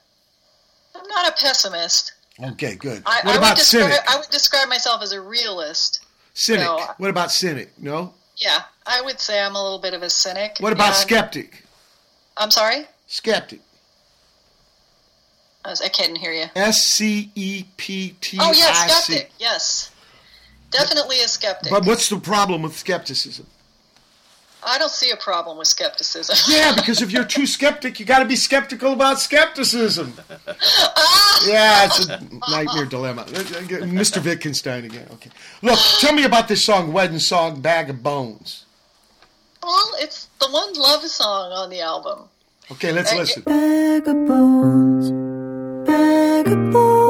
[0.96, 2.14] I'm not a pessimist.
[2.42, 3.04] Okay, good.
[3.06, 4.10] I, what I about would describe, cynic?
[4.10, 6.06] I would describe myself as a realist.
[6.34, 6.64] Cynic.
[6.64, 6.78] No.
[6.78, 7.74] Uh, what about cynic?
[7.78, 8.14] No.
[8.38, 10.56] Yeah, I would say I'm a little bit of a cynic.
[10.62, 11.66] What about skeptic?
[12.38, 13.60] I'm sorry, Skeptic.
[15.66, 16.46] I, was, I can't hear you.
[16.56, 19.30] S C E P T Oh yes, skeptic.
[19.40, 19.91] Yes,
[20.72, 21.70] definitely a skeptic.
[21.72, 23.46] But what's the problem with skepticism?
[24.64, 26.36] I don't see a problem with skepticism.
[26.56, 30.14] Yeah, because if you're too skeptic, you got to be skeptical about skepticism.
[31.48, 33.24] Yeah, it's a nightmare dilemma.
[33.24, 34.24] Mr.
[34.24, 35.08] Wittgenstein again.
[35.14, 35.32] Okay.
[35.64, 38.66] Look, tell me about this song, Wedding Song, Bag of Bones.
[39.64, 42.30] well, it's the one love song on the album.
[42.72, 43.42] Okay, let's listen.
[43.42, 45.10] Bag of bones,
[45.88, 47.01] bag of bones.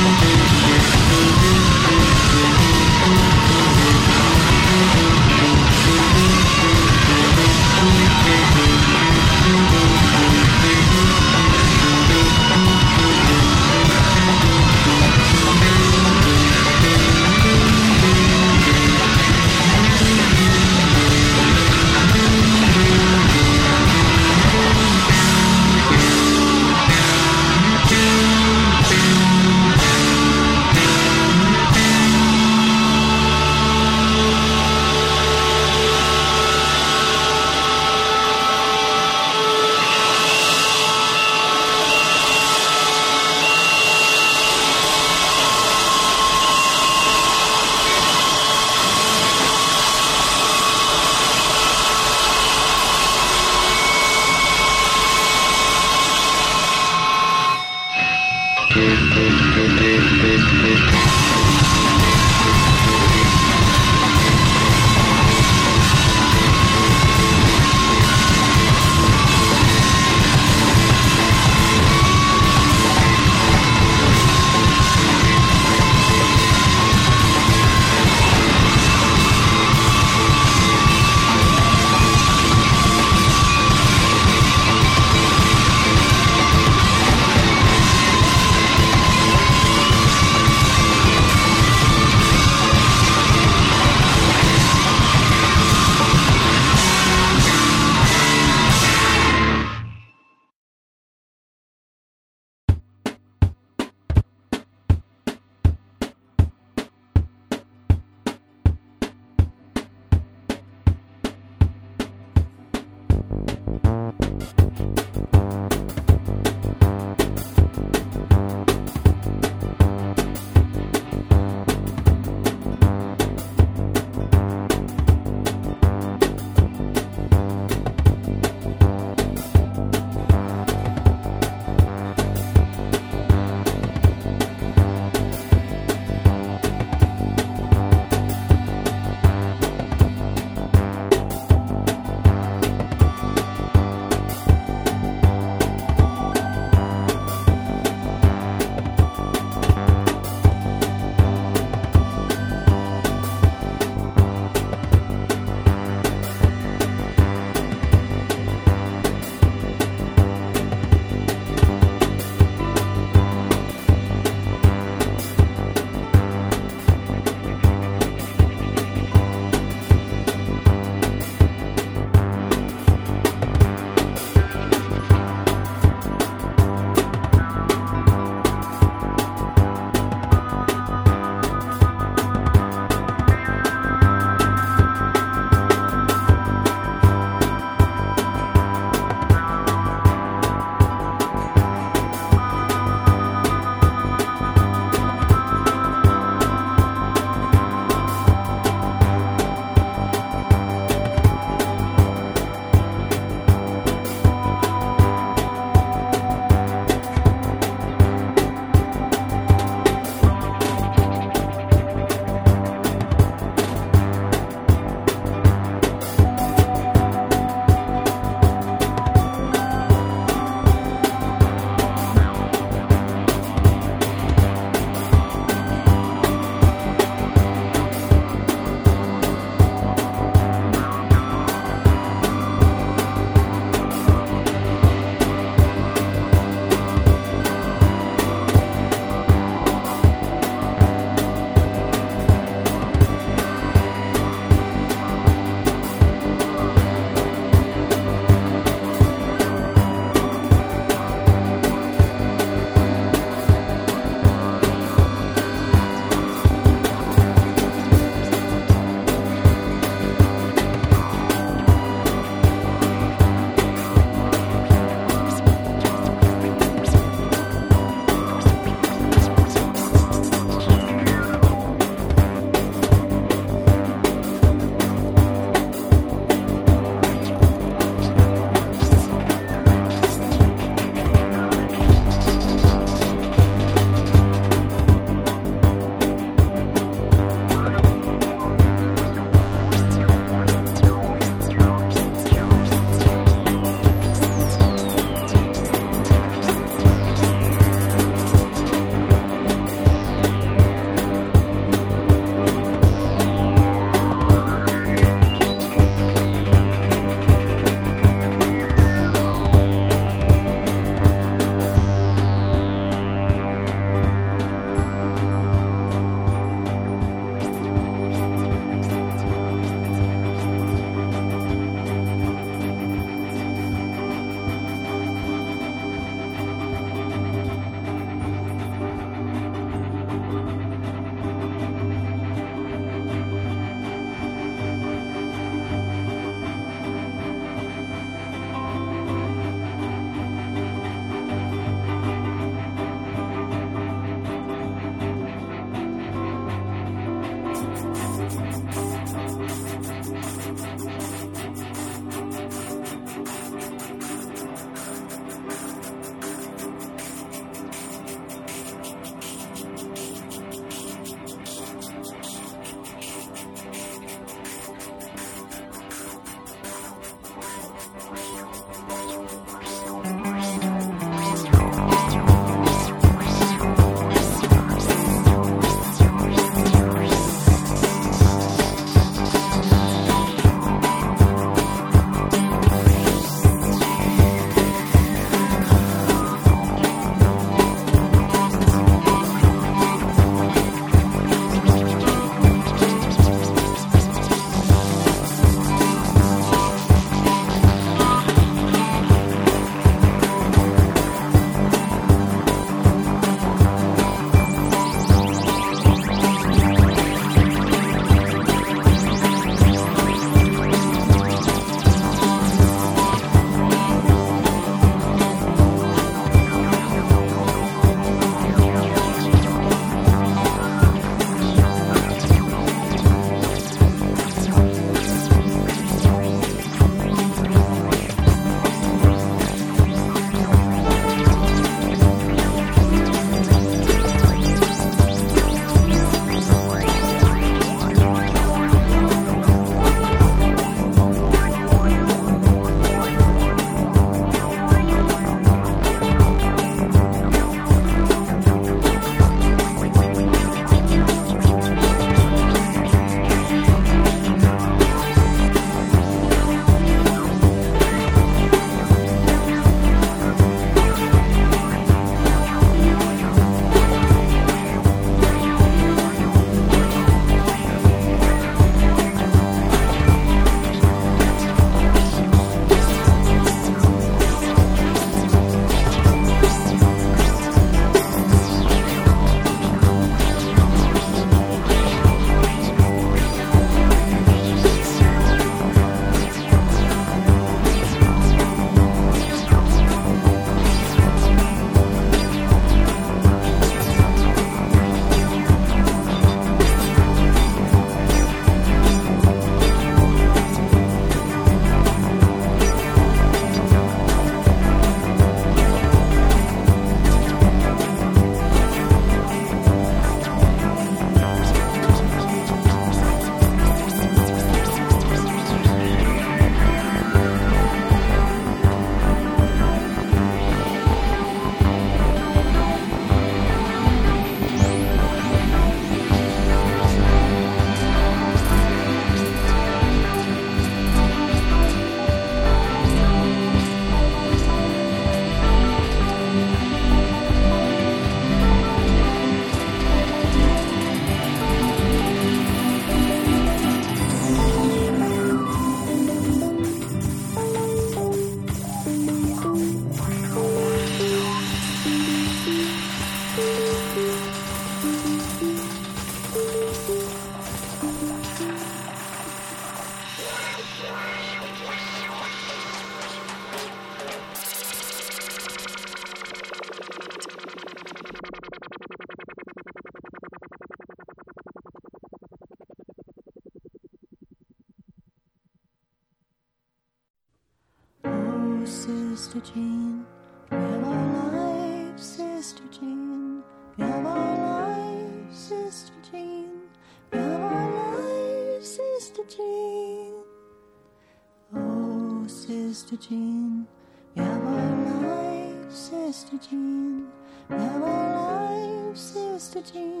[593.09, 593.67] Jean.
[594.15, 597.07] have our life, Sister Jean.
[597.49, 600.00] Love our life, Sister Jean.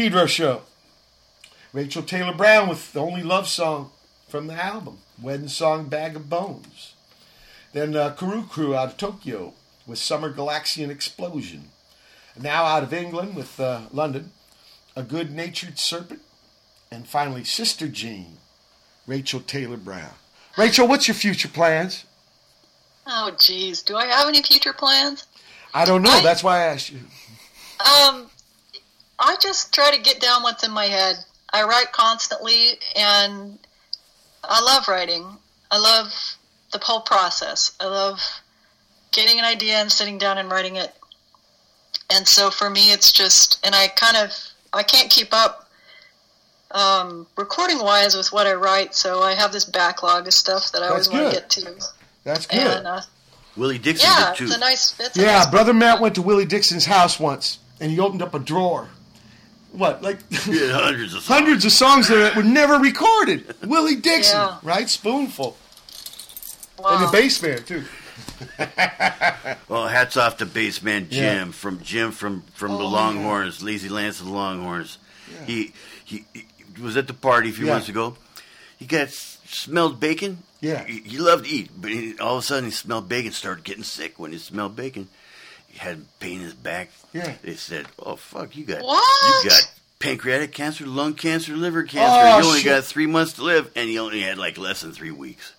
[0.00, 0.62] Pedro Show.
[1.74, 3.90] Rachel Taylor Brown with the only love song
[4.30, 6.94] from the album, Wedding Song Bag of Bones.
[7.74, 9.52] Then uh, Kuruucrew out of Tokyo
[9.86, 11.68] with Summer Galaxian Explosion.
[12.34, 14.32] Now out of England with uh, London,
[14.96, 16.22] A Good Natured Serpent.
[16.90, 18.38] And finally, Sister Jean,
[19.06, 20.14] Rachel Taylor Brown.
[20.56, 22.06] Rachel, what's your future plans?
[23.06, 23.82] Oh, geez.
[23.82, 25.26] Do I have any future plans?
[25.74, 26.22] I don't know.
[26.22, 27.00] That's why I asked you.
[27.80, 28.29] Um,
[29.30, 31.14] I just try to get down what's in my head.
[31.52, 33.60] I write constantly, and
[34.42, 35.24] I love writing.
[35.70, 36.12] I love
[36.72, 37.70] the whole process.
[37.78, 38.20] I love
[39.12, 40.92] getting an idea and sitting down and writing it.
[42.12, 44.32] And so for me, it's just, and I kind of,
[44.72, 45.70] I can't keep up
[46.72, 50.82] um, recording wise with what I write, so I have this backlog of stuff that
[50.82, 51.88] I always That's want to get to.
[52.24, 52.78] That's good.
[52.78, 53.00] And uh,
[53.56, 54.44] Willie Dixon yeah, did too.
[54.46, 57.60] it's a nice, it's a Yeah, nice brother Matt went to Willie Dixon's house once,
[57.78, 58.88] and he opened up a drawer.
[59.72, 61.26] What, like Yeah, hundreds of songs.
[61.40, 63.54] hundreds of songs that were never recorded?
[63.64, 64.58] Willie Dixon, Yeah.
[64.62, 64.88] right?
[64.88, 65.56] Spoonful,
[66.78, 66.96] Wow.
[66.96, 67.84] and the bass man too.
[69.68, 71.52] Well, hats off to bassman Jim Yeah.
[71.52, 74.98] from Jim from from the Oh, Longhorns, Lazy Lance of the Longhorns.
[75.46, 75.72] He,
[76.04, 76.46] he he
[76.82, 77.74] was at the party a few Yeah.
[77.74, 78.16] months ago.
[78.78, 80.42] He got smelled bacon.
[80.60, 80.84] Yeah.
[80.84, 83.32] he, he loved to eat, but he, all of a sudden he smelled bacon.
[83.32, 85.08] Started getting sick when he smelled bacon.
[85.80, 86.90] He had pain in his back.
[87.12, 87.32] Yeah.
[87.42, 89.44] They said, "Oh fuck, you got What?
[89.44, 92.14] you got pancreatic cancer, lung cancer, liver cancer.
[92.20, 92.70] Oh, you only shit.
[92.70, 95.52] got three months to live, and he only had like less than three weeks."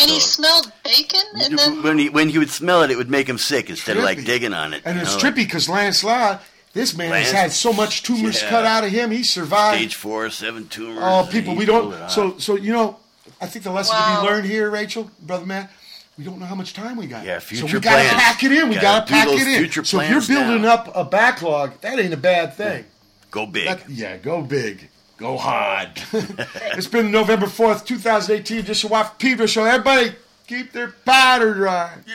[0.00, 3.10] And he smelled bacon, and then when he when he would smell it, it would
[3.10, 4.82] make him sick instead of like digging on it.
[4.84, 6.38] And it's know, trippy because Lance Law,
[6.72, 8.50] this man Lance- has had so much tumors Yeah.
[8.50, 9.12] cut out of him.
[9.12, 9.78] He survived.
[9.78, 10.98] Stage four, seven tumors.
[11.00, 12.10] Oh, people, we don't.
[12.10, 12.98] So, so you know,
[13.40, 15.70] I think the lesson to be learned here, Rachel, brother Matt,
[16.16, 17.24] we don't know how much time we got.
[17.24, 18.68] Yeah, future So we gotta pack it in.
[18.68, 19.58] We Gotta gotta, pack it in.
[19.58, 20.74] future so if you're building now.
[20.74, 22.84] up a backlog, that ain't a bad thing.
[23.30, 23.66] go big.
[23.66, 24.88] That- yeah, go big.
[25.16, 25.90] Go hard.
[26.12, 29.64] it's been November 4th, 2018 edition of Watt Pedro Show.
[29.64, 30.14] Everybody
[30.46, 31.98] keep their powder dry.
[32.06, 32.14] yeah.